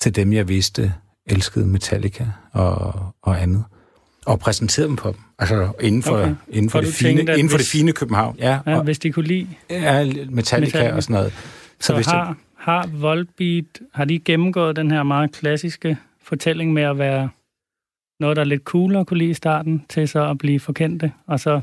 [0.01, 0.95] til dem, jeg vidste
[1.27, 3.65] elskede Metallica og, og andet.
[4.27, 5.19] Og præsenterede dem på dem.
[5.39, 6.35] Altså inden for, Okay.
[6.49, 8.37] inden for, Og det, fine, tænkte, inden for det hvis- fine København.
[8.39, 9.49] Ja, ja og, hvis de kunne lide.
[9.71, 10.93] ja Metallica, Metallica.
[10.93, 11.33] og sådan noget.
[11.81, 16.73] Så, hvis så jeg- har, har Volbeat, har de gennemgået den her meget klassiske fortælling
[16.73, 17.29] med at være
[18.21, 21.13] noget, der er lidt cool at kunne lide i starten, til så at blive forkendte,
[21.27, 21.61] og så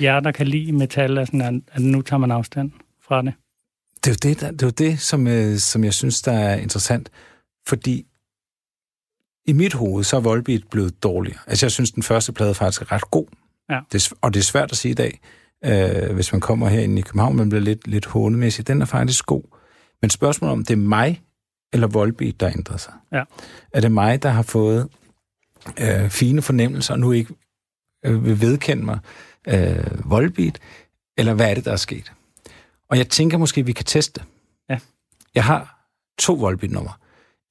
[0.00, 2.70] jer, der kan lide metal, er sådan, at nu tager man afstand
[3.06, 3.32] fra det.
[4.04, 6.32] Det er jo det, der, det, er jo det som, øh, som jeg synes, der
[6.32, 7.10] er interessant.
[7.66, 8.06] Fordi
[9.46, 11.40] i mit hoved, så er Volbeat blevet dårligere.
[11.46, 13.26] Altså, jeg synes, den første plade faktisk er ret god.
[13.70, 13.80] Ja.
[13.92, 15.20] Det er, og det er svært at sige i dag,
[15.64, 18.66] øh, hvis man kommer herinde i København, man bliver lidt, lidt hånemæssig.
[18.66, 19.42] Den er faktisk god.
[20.02, 21.22] Men spørgsmålet om, det er mig
[21.72, 22.92] eller Volbeat, der ændrer sig.
[23.12, 23.22] Ja.
[23.72, 24.88] Er det mig, der har fået
[25.78, 27.34] øh, fine fornemmelser, og nu ikke
[28.04, 28.98] øh, vil vedkende mig
[29.48, 30.58] øh, Volbeat,
[31.18, 32.12] eller hvad er det, der er sket?
[32.90, 34.22] Og jeg tænker måske, at vi kan teste.
[34.70, 34.78] Ja.
[35.34, 36.92] Jeg har to Volbeat-numre.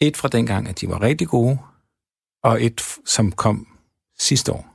[0.01, 1.57] Et fra dengang, at de var rigtig gode,
[2.43, 3.67] og et, som kom
[4.19, 4.71] sidste år.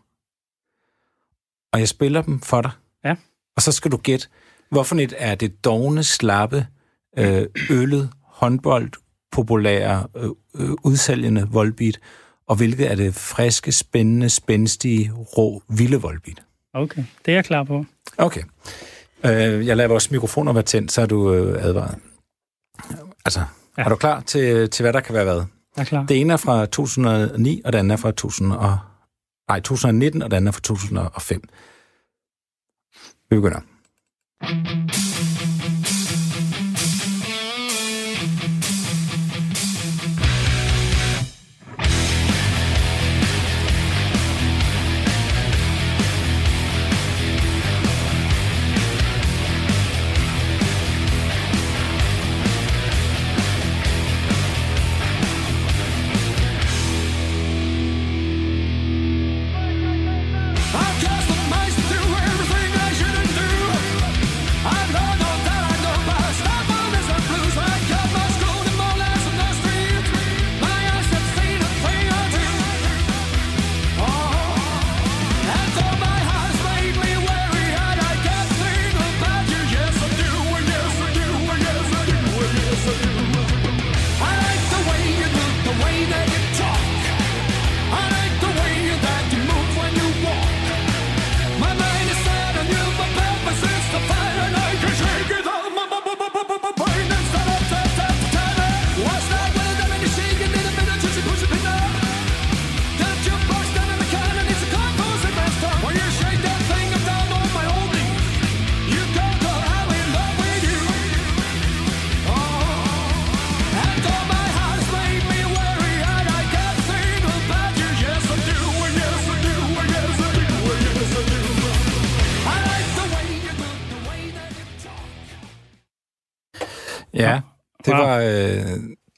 [1.73, 2.71] Og jeg spiller dem for dig.
[3.05, 3.17] Ja.
[3.57, 4.27] Og så skal du gætte,
[4.71, 6.67] hvorfor et er det dogne, slappe,
[7.19, 8.91] øh, øllet, håndbold,
[9.33, 12.01] populære, øh, øh, udsælgende Volbeat,
[12.49, 16.43] og hvilket er det friske, spændende, spændstige, rå, vilde Volbeat.
[16.75, 17.85] Okay, det er jeg klar på.
[18.19, 18.43] Okay.
[19.25, 21.99] Øh, jeg lader vores mikrofoner være tændt, så er du øh, advaret.
[23.25, 23.41] Altså,
[23.79, 23.83] ja.
[23.83, 25.43] er du klar til, til, hvad der kan være hvad?
[25.77, 26.07] Jeg er klar.
[26.07, 28.79] Det ene er fra 2009, og den andet er fra 2000 og,
[29.49, 31.43] nej, 2019, og den andet er fra 2005.
[33.31, 33.61] Vi begynder.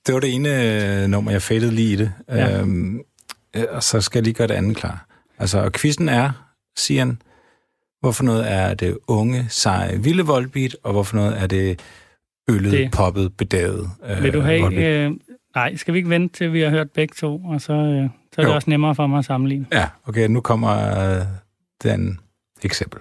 [0.09, 2.13] Det var det ene øh, nummer, jeg fættede lige i det.
[2.29, 2.61] Ja.
[2.61, 3.01] Øhm,
[3.57, 5.07] øh, og så skal jeg lige gøre det andet klar.
[5.39, 6.31] Altså, og quizzen er,
[6.77, 7.23] siger han,
[8.01, 11.81] hvorfor noget er det unge, seje, vilde voldbeat, og hvorfor noget er det
[12.51, 12.91] øllet, Det- det.
[12.93, 14.61] poppet, bedaget øh, Vil du have...
[14.63, 15.11] voldbeat.
[15.11, 15.17] Øh,
[15.55, 18.41] nej, skal vi ikke vente til, vi har hørt begge to, og så, øh, så
[18.41, 18.55] er det Jo.
[18.55, 19.67] også nemmere for mig at sammenligne.
[19.73, 21.23] Ja, okay, nu kommer øh,
[21.83, 22.21] den
[22.63, 23.01] eksempel.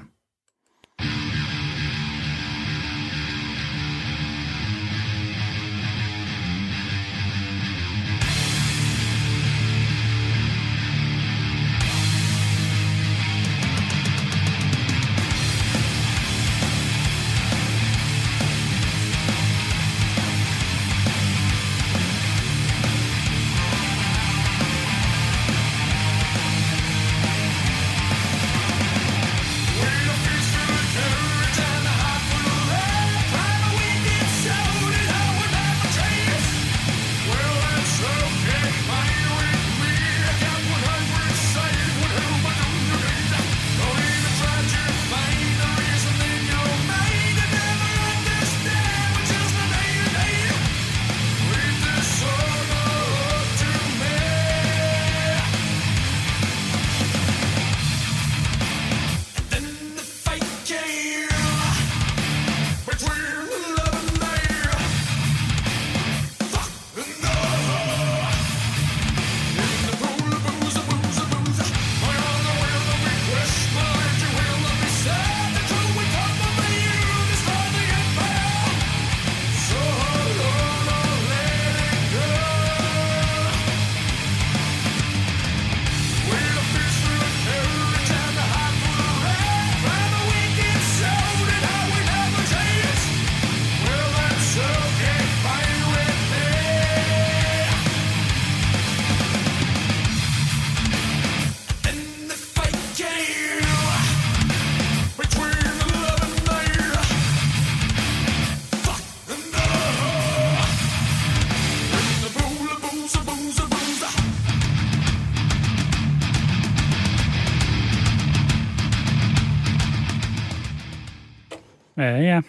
[121.98, 122.42] Ja, ja.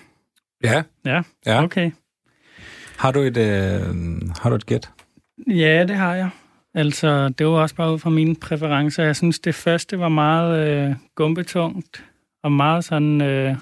[0.65, 1.63] Ja, Ja, ja.
[1.65, 1.91] okay.
[2.99, 3.81] Har du et, øh,
[4.43, 4.91] har du et gæt?
[5.47, 6.31] Ja, det har jeg.
[6.75, 9.05] Altså, det var også bare ud fra mine præferencer.
[9.05, 12.05] Jeg synes, det første var meget øh, gumbetungt,
[12.43, 13.57] og meget sådan øh,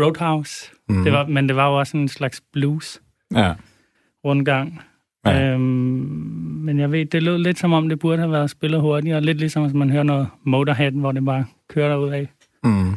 [0.00, 0.70] Roadhouse.
[0.88, 1.04] Mm.
[1.04, 3.00] Det var, men det var jo også en slags blues
[3.34, 3.52] Ja.
[4.24, 4.80] rundgang.
[5.26, 5.50] Ja.
[5.52, 5.60] Øhm,
[6.64, 9.20] men jeg ved, det lød lidt som om, det burde have været spillet hurtigere.
[9.20, 12.28] Lidt ligesom, hvis man hører noget Motorhead, hvor det bare kører derud af.
[12.64, 12.94] Mm.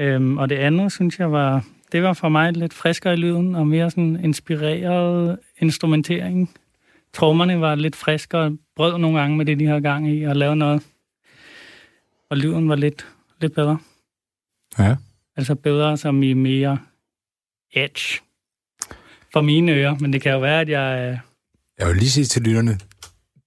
[0.00, 3.54] Øhm, og det andet, synes jeg, var, det var for mig lidt friskere i lyden,
[3.54, 6.50] og mere sådan inspireret instrumentering.
[7.12, 10.56] Trommerne var lidt friskere, brød nogle gange med det, de havde gang i, og lavede
[10.56, 10.82] noget.
[12.30, 13.06] Og lyden var lidt,
[13.40, 13.78] lidt bedre.
[14.78, 14.96] Ja.
[15.36, 16.78] Altså bedre som i mere
[17.74, 18.20] edge.
[19.32, 21.10] For mine ører, men det kan jo være, at jeg...
[21.12, 21.18] øh,
[21.78, 22.78] Jeg vil lige sige til lytterne,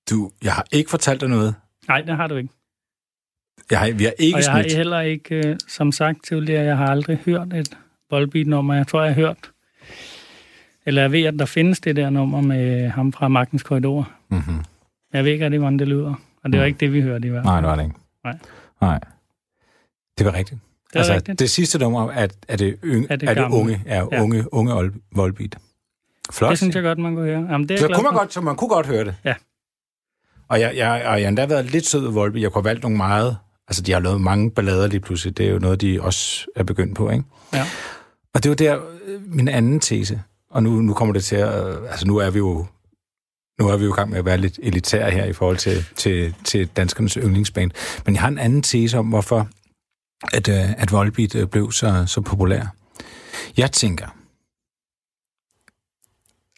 [0.10, 1.56] du, jeg har ikke fortalt dig noget.
[1.88, 2.50] Nej, det har du ikke.
[3.72, 6.78] Jeg har, vi har ikke Og jeg har heller ikke, øh, som sagt tidligere, jeg
[6.78, 7.78] har aldrig hørt et
[8.12, 8.74] Volbeat-nummer.
[8.74, 9.52] Jeg tror, jeg har hørt,
[10.86, 14.12] eller jeg ved, at der findes det der nummer med ham fra Magtens Korridor.
[14.30, 14.64] Mm-hmm.
[15.14, 16.14] Jeg ved ikke rigtig, hvordan det lyder.
[16.44, 17.52] Og det var ikke det, vi hørte i hvert fald.
[17.52, 17.96] Nej, det var det ikke.
[18.24, 18.38] Nej.
[18.82, 19.00] Nej.
[20.18, 20.60] Det var rigtigt.
[20.94, 21.40] Det altså, rigtigt.
[21.40, 24.22] det sidste nummer er, er det, yng, Er det det, er det unge, er Ja.
[24.22, 25.58] unge, unge Ol- Volbeat.
[26.32, 26.50] Flot.
[26.50, 27.48] Det synes jeg godt, man kunne høre.
[27.52, 29.16] Jamen, det er så, kunne man godt, så man kunne godt høre det.
[29.26, 29.34] Ja.
[30.48, 32.42] Og jeg, jeg, og jeg har endda været lidt sød ved Volbeat.
[32.42, 33.38] Jeg kunne have valgt nogle meget...
[33.72, 35.38] Altså, de har lavet mange ballader lige pludselig.
[35.38, 37.24] Det er jo noget, de også er begyndt på, ikke?
[37.54, 37.66] Ja.
[38.34, 40.22] Og det var der øh, min anden tese.
[40.50, 41.68] Og nu, nu kommer det til at...
[41.68, 42.66] øh, Altså, nu er vi jo
[43.60, 45.86] nu er vi jo i gang med at være lidt elitære her i forhold til,
[45.96, 47.72] til, til danskernes yndlingsband.
[48.06, 49.50] Men jeg har en anden tese om, hvorfor
[50.34, 52.66] at, øh, at Volbeat blev så, så populær.
[53.58, 54.08] Jeg tænker,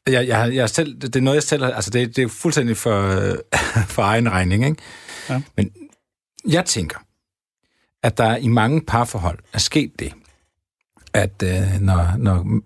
[0.08, 2.78] jeg, jeg, jeg selv, det er noget, jeg selv har, altså det, det er fuldstændig
[2.78, 3.18] for,
[3.96, 4.82] for egen regning, ikke?
[5.30, 5.42] Ja.
[5.58, 5.72] Men
[6.50, 6.98] jeg tænker,
[8.04, 10.14] at der i mange parforhold er sket det,
[11.14, 12.60] at øh, når, når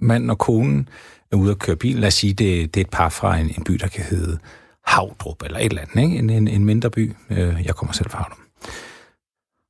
[0.00, 0.88] manden og konen
[1.32, 3.46] er ude at køre bil, lad os sige, det, det er et par fra en,
[3.46, 4.38] en by, der kan hedde
[4.86, 6.18] Havdrup, eller et eller andet, ikke?
[6.18, 7.14] En, en, en mindre by.
[7.30, 8.38] Øh, jeg kommer selv fra Havdrup.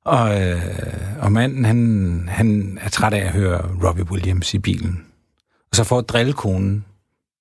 [0.05, 5.07] Og, øh, og manden, han, han er træt af at høre Robbie Williams i bilen.
[5.71, 6.85] Og så for at drille konen,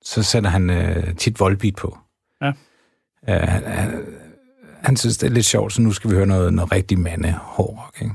[0.02, 1.98] så sætter han øh, tit Volbeat på.
[2.42, 2.52] Ja.
[3.30, 3.92] Øh, han,
[4.86, 7.32] han, synes, det er lidt sjovt, så nu skal vi høre noget, noget rigtig mande
[7.32, 8.14] hårdrock, ikke?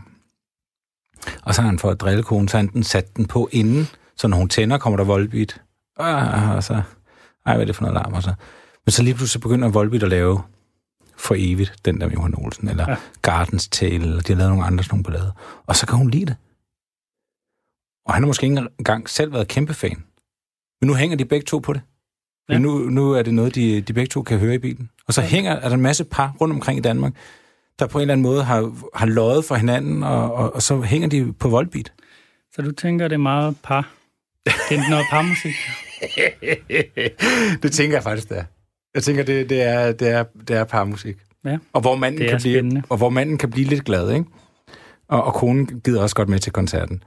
[1.42, 3.88] Og så har han for at drille konen, så han den sat den på inden,
[4.20, 5.62] Så når hun tænder, kommer der Volbeat.
[5.98, 6.82] Ah, og så,
[7.46, 8.12] ej, hvad er det for noget larm?
[8.12, 8.34] Og så.
[8.86, 10.42] Men så lige pludselig begynder Volbeat at lave
[11.16, 12.90] for evigt, den der med Johan Olsen, eller.
[12.90, 12.96] Ja.
[13.22, 15.62] Gardens Tale, eller de har lavet nogle andre sådan nogle ballader.
[15.66, 16.36] Og så kan hun lide det.
[18.06, 20.04] Og han har måske ikke engang selv været kæmpe fan.
[20.80, 21.82] Men nu hænger de begge to på det.
[22.50, 22.54] Ja.
[22.54, 22.58] Ja.
[22.60, 24.90] Nu, nu er det noget, de, de begge to kan høre i bilen.
[25.06, 27.12] Og så hænger er der en masse par rundt omkring i Danmark,
[27.78, 30.80] der på en eller anden måde har, har løjet for hinanden, og, og, og så
[30.80, 31.92] hænger de på voldbeat.
[32.52, 33.92] Så du tænker, det er meget par?
[34.44, 35.54] Det er noget parmusik?
[37.62, 38.44] det tænker jeg faktisk, det er.
[38.94, 41.16] Jeg tænker, det, det, er, det, er, det er parmusik.
[41.44, 41.58] Ja.
[41.72, 44.24] Og hvor manden, kan blive, og hvor manden kan blive lidt glad, ikke?
[45.08, 47.02] Og, og konen gider også godt med til koncerten.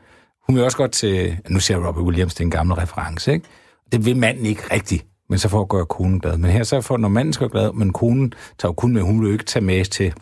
[0.47, 1.37] Hun vil også godt til...
[1.49, 3.45] Nu siger Robbie Williams, det er en gammel reference, ikke?
[3.91, 6.37] Det vil manden ikke rigtigt, men så får at gøre konen glad.
[6.37, 9.19] Men her så får, når manden skal glad, men konen tager jo kun med, hun
[9.19, 10.13] vil jo ikke tage med til...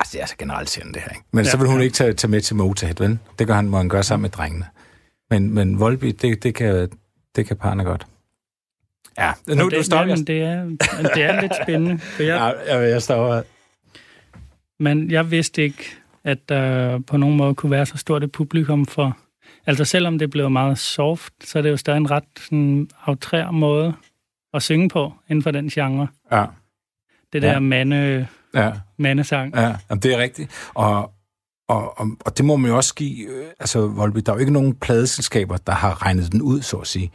[0.00, 1.24] Altså, det er så generelt det her, ikke?
[1.32, 1.82] Men ja, så vil hun ja.
[1.82, 3.18] ikke tage, tage med til Motorhead, vel?
[3.38, 4.66] Det gør han, må han gøre sammen med drengene.
[5.30, 6.88] Men, men Volbeat, det, det, kan,
[7.36, 8.06] det kan parne godt.
[9.18, 10.08] Ja, nu, det, du stopper.
[10.08, 10.64] jamen, det, er,
[11.14, 11.98] det er lidt spændende.
[11.98, 13.42] For jeg, Ja, jeg, jeg stopper.
[14.80, 15.84] Men jeg vidste ikke,
[16.24, 19.18] at der på nogen måde kunne være så stort et publikum for...
[19.66, 23.50] Altså selvom det blev meget soft, så er det jo stadig en ret sådan, outrær
[23.50, 23.94] måde
[24.54, 26.08] at synge på inden for den genre.
[26.32, 26.44] Ja,
[27.32, 27.48] Det Ja.
[27.48, 28.72] der mande, ja.
[28.98, 29.54] mandesang.
[29.54, 30.50] Ja, jamen, det er rigtigt.
[30.74, 31.12] Og,
[31.68, 33.26] og, og, og det må man jo også give...
[33.28, 36.76] øh, Altså, Volby, der er jo ikke nogen pladeselskaber, der har regnet den ud, så
[36.76, 37.10] at sige.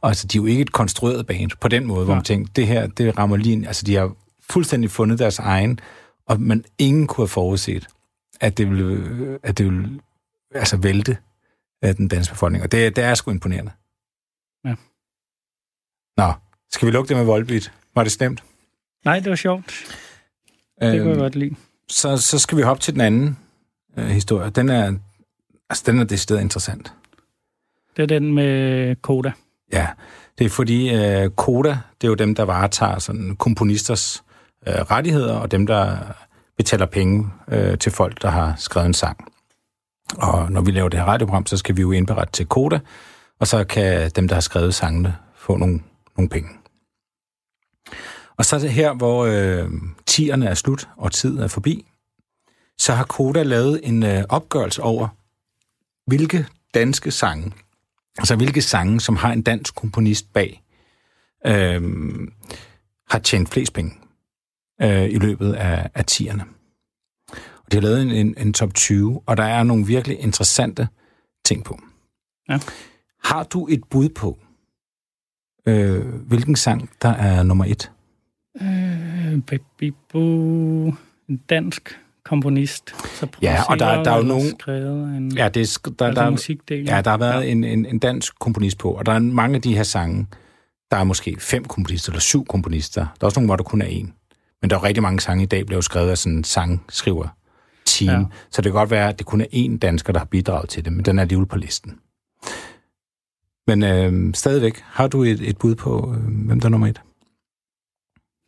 [0.00, 2.52] Og altså, de er jo ikke et konstrueret band på den måde, hvor man tænker,
[2.56, 3.66] det her, det rammer lige.
[3.66, 4.12] Altså, de har
[4.50, 5.80] fuldstændig fundet deres egen,
[6.26, 7.86] og man ingen kunne have forudset,
[8.40, 10.00] at det ville, øh, at det ville
[10.54, 11.16] altså, vælte
[11.88, 12.64] af den danske befolkning.
[12.64, 13.70] Og det, det er sgu imponerende.
[14.64, 14.74] Ja.
[16.16, 16.32] Nå,
[16.72, 17.72] skal vi lukke det med Volbeat?
[17.94, 18.44] Var det stemt?
[19.04, 19.74] Nej, det var sjovt.
[20.80, 21.56] Det kunne jeg godt lide.
[21.88, 23.38] så, så skal vi hoppe til den anden
[23.96, 24.50] øh, historie.
[24.50, 24.94] Den er,
[25.70, 26.92] altså, den er decideret interessant.
[27.96, 29.32] Det er den med Koda.
[29.72, 29.88] Ja,
[30.38, 34.24] det er fordi øh, Koda, det er jo dem, der varetager sådan komponisters
[34.66, 35.98] øh, rettigheder, og dem, der
[36.56, 39.32] betaler penge øh, til folk, der har skrevet en sang.
[40.14, 42.80] Og når vi laver det her radioprogram, så skal vi jo indberette til Koda,
[43.38, 45.80] og så kan dem, der har skrevet sangene, få nogle,
[46.16, 46.48] nogle penge.
[48.36, 49.70] Og så det her, hvor øh,
[50.06, 51.86] tierne er slut, og tiden er forbi,
[52.78, 55.08] så har Koda lavet en øh, opgørelse over,
[56.06, 57.52] hvilke danske sange,
[58.18, 60.62] altså hvilke sange, som har en dansk komponist bag,
[61.46, 61.82] øh,
[63.10, 63.94] har tjent flest penge
[64.82, 66.44] øh, i løbet af, af tierne.
[67.66, 70.88] Og de har lavet en, en, en top 20, og der er nogle virkelig interessante
[71.44, 71.78] ting på.
[72.48, 72.58] Ja.
[73.24, 74.38] Har du et bud på,
[75.66, 77.90] øh, hvilken sang, der er nummer et?
[78.62, 80.94] Øh, Baby Boo.
[81.28, 82.94] En dansk komponist.
[83.18, 84.46] Så Ja, og der- der er jo nogen-
[85.22, 86.86] en, Ja, det er, der, altså der, musikdelen.
[86.86, 87.50] ja, der har været Ja.
[87.50, 90.26] en, en, en dansk komponist på, og der er mange af de her sange,
[90.90, 93.00] der er måske fem komponister eller syv komponister.
[93.00, 94.14] Der er også nogle, hvor der kun er en.
[94.62, 97.28] Men der er rigtig mange sange i dag, bliver jo skrevet af sådan en sangskriver
[97.86, 98.10] team.
[98.10, 98.18] Ja.
[98.18, 98.26] Ja.
[98.50, 100.84] Så det kan godt være, at det kun er én dansker, der har bidraget til
[100.84, 101.98] det, men den er alligevel på listen.
[103.66, 107.00] Men øh, stadigvæk, har du et, et bud på, øh, hvem der er nummer et?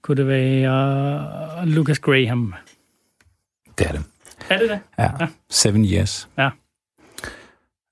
[0.03, 2.55] Kunne det være uh, Lucas Graham?
[3.78, 4.05] Det er det.
[4.51, 4.80] Er det det?
[4.99, 5.11] Ja.
[5.20, 5.28] Ja.
[5.51, 6.28] Seven Years.
[6.39, 6.51] Ja.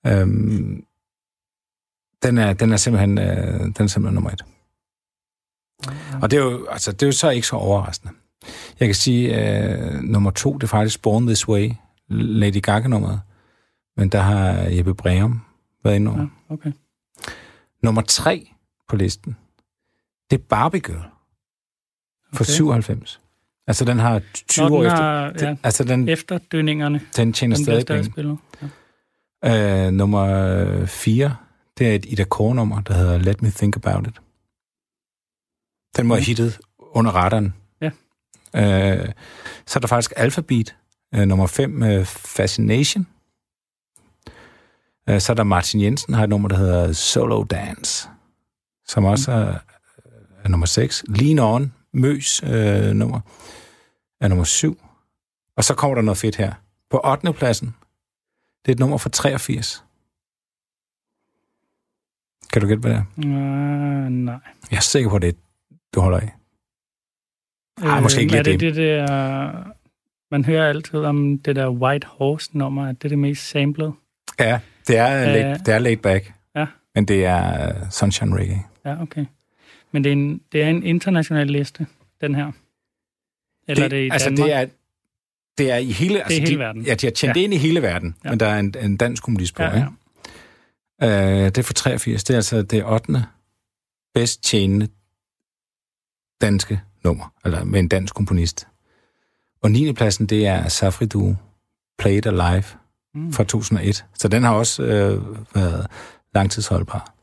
[0.06, 0.84] Øhm,
[2.22, 4.44] den, er, den er simpelthen, øh, den er simpelthen nummer et.
[6.22, 8.14] Og det er, jo, altså, det er jo så ikke så overraskende.
[8.80, 11.70] Jeg kan sige, øh, nummer to, det er faktisk Born This Way,
[12.08, 13.20] Lady Gaga-nummeret.
[13.96, 15.40] Men der har Jeppe Breum
[15.84, 16.20] været inde over.
[16.20, 16.72] Ja, okay.
[17.82, 18.50] Nummer tre
[18.88, 19.36] på listen,
[20.30, 21.04] det er Barbie Girl
[22.34, 22.52] fra Okay.
[22.52, 23.20] 97.
[23.66, 25.02] Altså, den har 20 Nå, år den efter.
[25.02, 27.00] har, ja, Altså, den, efterdønningerne.
[27.16, 28.04] den tjener Den stadig penge.
[28.04, 28.38] spillet.
[29.42, 29.86] Ja.
[29.86, 31.36] Øh, nummer 4,
[31.78, 34.20] det er et Ida Kåre-nummer, der hedder Let Me Think About It.
[35.96, 36.22] Den var Mm.
[36.22, 37.54] hittet under radaren.
[38.56, 39.12] Øh,
[39.66, 40.76] så er der faktisk Alphabet,
[41.14, 43.06] øh, nummer 5, øh, Fascination.
[45.08, 48.08] Øh, så er der Martin Jensen, har et nummer, der hedder Solo Dance,
[48.88, 49.54] som også er,
[50.44, 51.04] er nummer 6.
[51.08, 53.20] Lean On, Møs øh, nummer,
[54.20, 54.80] er nummer 7.
[55.56, 56.52] Og så kommer der noget fedt her.
[56.90, 57.32] På 8.
[57.32, 57.74] pladsen,
[58.64, 59.84] det er et nummer fra 83.
[62.52, 63.04] Kan du gætte, hvad det er?
[63.18, 64.38] Uh, nej.
[64.70, 65.36] Jeg er sikker på, at det
[65.94, 66.34] du holder af.
[67.82, 68.74] Ej, måske ikke Øh, er lige det.
[68.74, 69.72] det der,
[70.30, 73.92] man hører altid om det der White Horse-nummer, at det er det mest samlet.
[74.40, 75.26] Ja, det er, Øh.
[75.34, 76.32] laid, det er laid back.
[76.56, 76.66] Ja.
[76.94, 78.62] Men det er uh, Sunshine Reggae.
[78.84, 79.26] Ja, okay.
[79.92, 81.86] Men det er en, det er en international liste,
[82.20, 82.52] den her.
[83.68, 84.46] Eller det, er det i altså, Danmark?
[84.48, 84.66] det er,
[85.58, 86.82] det er i hele, altså, hele de, verden.
[86.82, 87.32] Ja, de har tjent Ja.
[87.32, 88.30] det ind i hele verden, Ja.
[88.30, 89.86] men der er en, en dansk kommunist på, Ja,
[91.02, 91.38] ja.
[91.42, 92.24] Øh, det er for 83.
[92.24, 93.12] Det er altså det 8.
[94.14, 94.88] bedst tjenende
[96.40, 98.68] danske nummer, eller med en dansk komponist.
[99.62, 99.92] Og 9.
[99.92, 101.36] pladsen, det er Safri Du
[101.98, 102.64] Play It Alive
[103.14, 103.32] mm.
[103.32, 104.04] fra 2001.
[104.14, 105.22] Så den har også øh,
[105.54, 105.90] været
[106.34, 107.14] langtidsholdbar.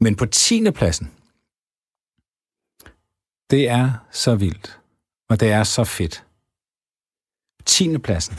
[0.00, 0.70] Men på 10.
[0.70, 1.10] pladsen,
[3.50, 4.80] det er så vildt,
[5.28, 6.24] og det er så fedt.
[7.66, 7.98] 10.
[7.98, 8.38] pladsen,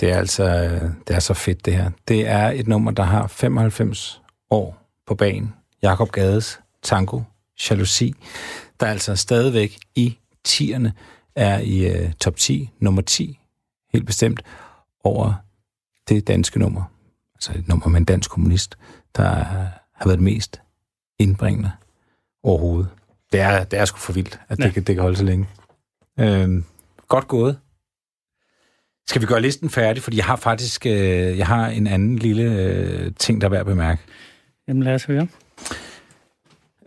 [0.00, 0.44] Det er altså
[1.08, 1.90] det er så fedt, det her.
[2.08, 5.54] Det er et nummer, der har 95 år på banen.
[5.82, 7.20] Jakob Gades Tango
[7.70, 8.14] Jalousi,
[8.80, 10.92] der altså stadigvæk i tierne
[11.34, 13.40] er i uh, top 10, nummer 10,
[13.92, 14.42] helt bestemt,
[15.04, 15.34] over
[16.08, 16.82] det danske nummer.
[17.34, 18.78] Altså et nummer med en dansk kommunist,
[19.16, 19.28] der
[19.92, 20.60] har været mest
[21.18, 21.72] indbringende
[22.42, 22.88] overhovedet.
[23.32, 24.64] Det er, det er sgu for vildt, at ja.
[24.64, 25.48] det, kan, det kan holde så længe.
[26.18, 26.64] Øhm,
[27.08, 27.58] godt gået.
[29.10, 30.02] Skal vi gøre listen færdig?
[30.02, 33.60] Fordi jeg har faktisk øh, jeg har en anden lille øh, ting, der er værd
[33.60, 34.02] at bemærke.
[34.68, 35.26] Jamen lad os høre.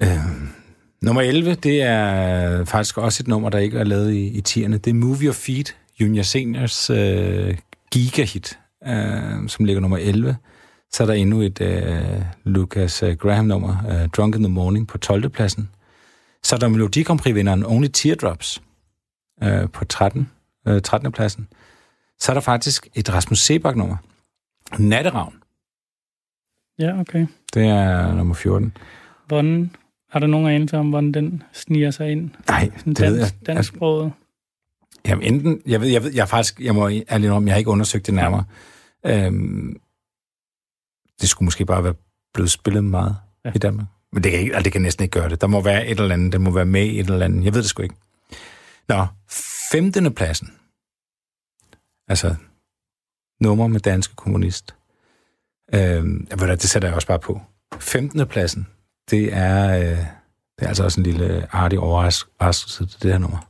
[0.02, 0.08] Øh,
[1.02, 4.78] nummer 11, det er faktisk også et nummer, der ikke er lavet i, i tierne.
[4.78, 7.58] Det er Move Your Feet, Junior Seniors øh,
[7.92, 10.36] gigahit, øh, som ligger nummer 11.
[10.92, 14.98] Så er der endnu et øh, Lucas øh, Graham-nummer, øh, Drunk in the Morning, på
[14.98, 15.30] 12.
[15.30, 15.70] pladsen.
[16.44, 18.62] Så er der Melodi Grand Prix-vinderen Only Teardrops
[19.44, 20.30] øh, på 13.
[20.68, 21.12] Øh, 13.
[21.12, 21.48] pladsen.
[22.24, 23.98] Så er der faktisk et Rasmus Sebak-nummer,
[24.80, 25.34] Natteravn.
[26.80, 27.28] Ja, okay.
[27.54, 28.78] Det er nummer 14.
[29.28, 29.76] Hvordan,
[30.10, 32.32] har der nogen anelse om, hvordan den sniger sig ind?
[32.48, 33.20] Nej, Sådan det ved jeg.
[33.22, 34.14] dansk, dansksproget?
[35.08, 37.70] Jamen enten, jeg ved, jeg ved, jeg faktisk, jeg må ærligt om, jeg har ikke
[37.70, 38.46] undersøgt det nærmere.
[39.06, 39.80] Øhm,
[41.22, 41.96] det skulle måske bare være
[42.34, 43.16] blevet spillet meget
[43.46, 43.52] Ja.
[43.56, 43.88] i Danmark.
[44.12, 45.42] Men det kan, ikke, altså, det kan næsten ikke gøre det.
[45.42, 47.46] Der må være et eller andet, det må være med i et eller andet.
[47.46, 47.96] Jeg ved det sgu ikke.
[48.88, 49.06] Nå,
[49.72, 50.14] 15.
[50.14, 50.54] pladsen.
[52.08, 52.36] Altså,
[53.42, 54.76] nummer med danske kommunist.
[55.74, 57.42] Øhm, jeg det sætter jeg også bare på.
[57.80, 58.28] 15.
[58.28, 58.68] pladsen,
[59.10, 59.98] det er, øh,
[60.60, 63.50] det er altså også en lille artig overraskelse til det her nummer.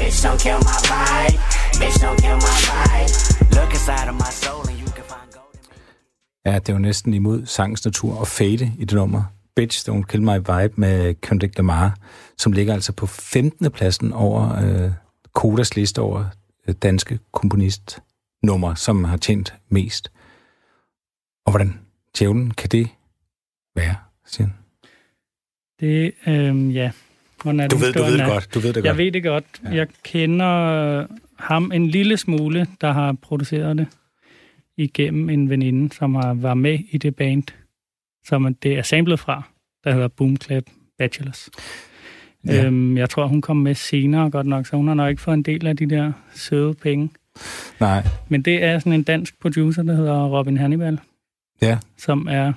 [0.00, 1.38] Bitch, don't kill my vibe.
[1.80, 3.12] Bitch, don't kill my vibe.
[3.56, 5.54] Look inside of my soul and you can find gold.
[6.44, 9.22] Ja, det er jo næsten imod sangens natur at fade i det nummer.
[9.56, 11.96] Bitch, Don't Kill My Vibe med Kendrick Lamar,
[12.38, 13.70] som ligger altså på 15.
[13.70, 14.90] pladsen over øh,
[15.34, 16.24] Kodas liste over
[16.68, 20.12] øh, danske komponistnumre, som har tjent mest.
[21.46, 21.80] Og hvordan
[22.18, 22.88] djævlen kan det
[23.76, 23.96] være,
[24.26, 24.54] siger han.
[25.80, 26.90] Det, øhm, ja.
[27.42, 28.54] Hvordan er Du ved, du ved det godt.
[28.54, 28.98] Du ved det Jeg godt.
[28.98, 29.44] ved det godt.
[29.64, 29.70] Ja.
[29.70, 31.06] Jeg kender
[31.38, 33.86] ham en lille smule, der har produceret det
[34.76, 37.42] igennem en veninde, som har været med i det band,
[38.26, 39.42] som det er samlet fra,
[39.84, 40.64] der hedder Boom Clap
[40.98, 41.50] Bachelors.
[42.46, 42.64] Ja.
[42.64, 45.34] Øhm, jeg tror, hun kom med senere godt nok, så hun har nok ikke fået
[45.34, 47.10] en del af de der søde penge.
[47.80, 50.98] Nej, Men det er sådan en dansk producer, der hedder Robin Hannibal,
[51.62, 52.52] ja, som er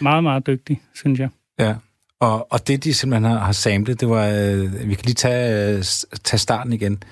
[0.00, 1.28] meget, meget dygtig, synes jeg.
[1.58, 1.74] ja.
[2.20, 5.76] Og, og det, de simpelthen har, har samlet, det var, øh, vi kan lige tage,
[5.76, 5.84] øh,
[6.24, 7.02] tage starten igen.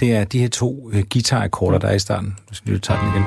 [0.00, 2.28] Det er de her to øh, guitarakkorder, der er i starten.
[2.48, 3.24] Nu skal vi lige tage den igen.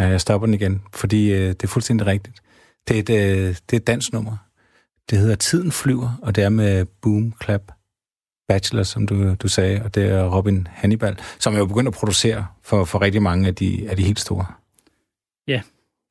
[0.00, 2.36] Ja, jeg stopper den igen, fordi øh, det er fuldstændig rigtigt.
[2.88, 4.36] Det er et, øh, det er et dansnummer.
[5.10, 7.62] Det hedder Tiden flyver, og det er med Boom Clap
[8.50, 11.94] Bachelor, som du, du sagde, og det er Robin Hannibal, som er jo begyndt at
[11.94, 14.46] producere for, for rigtig mange af de, af de helt store.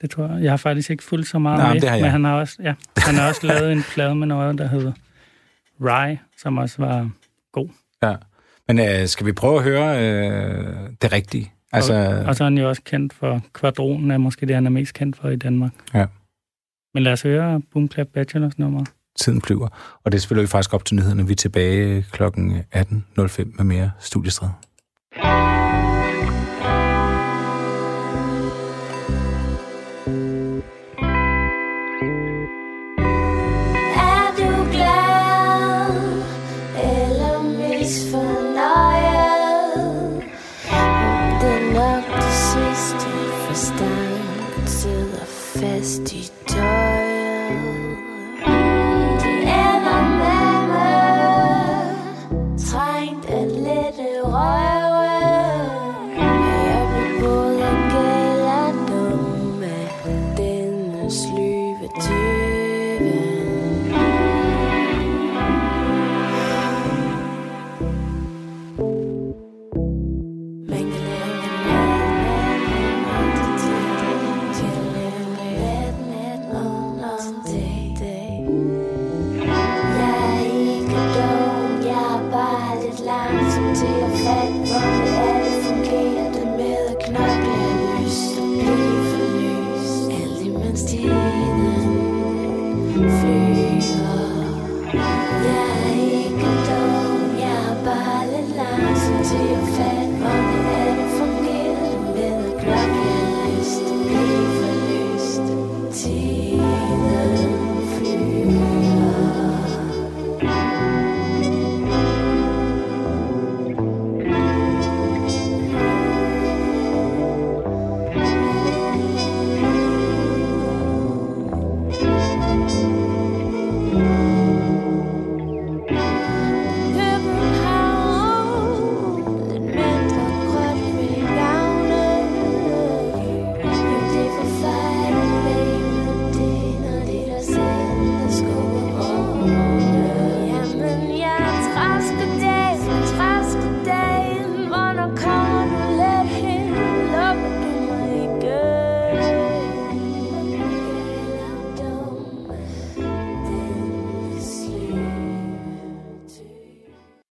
[0.01, 0.43] Det tror jeg.
[0.43, 2.03] Jeg har faktisk ikke fulgt så meget Nej, med, det har jeg.
[2.03, 4.91] men han har også, ja, han har også lavet en plade med noget, der hedder
[5.81, 7.09] Rye, som også var
[7.51, 7.67] god.
[8.03, 8.15] Ja.
[8.67, 11.51] Men øh, skal vi prøve at høre øh, det rigtige?
[11.71, 14.65] Altså, Og, og så er han jo også kendt for Kvadronen, er måske det, han
[14.65, 15.71] er mest kendt for i Danmark.
[15.93, 16.05] Ja.
[16.93, 18.85] Men lad os høre Boom Clap Bachelors nummer
[19.19, 19.67] tiden flyver.
[20.03, 21.27] Og det spiller vi faktisk op til nyhederne.
[21.27, 22.23] Vi er tilbage kl.
[22.23, 22.29] 18.05
[23.57, 24.49] med mere studiestred.
[45.71, 46.88] Er i dag.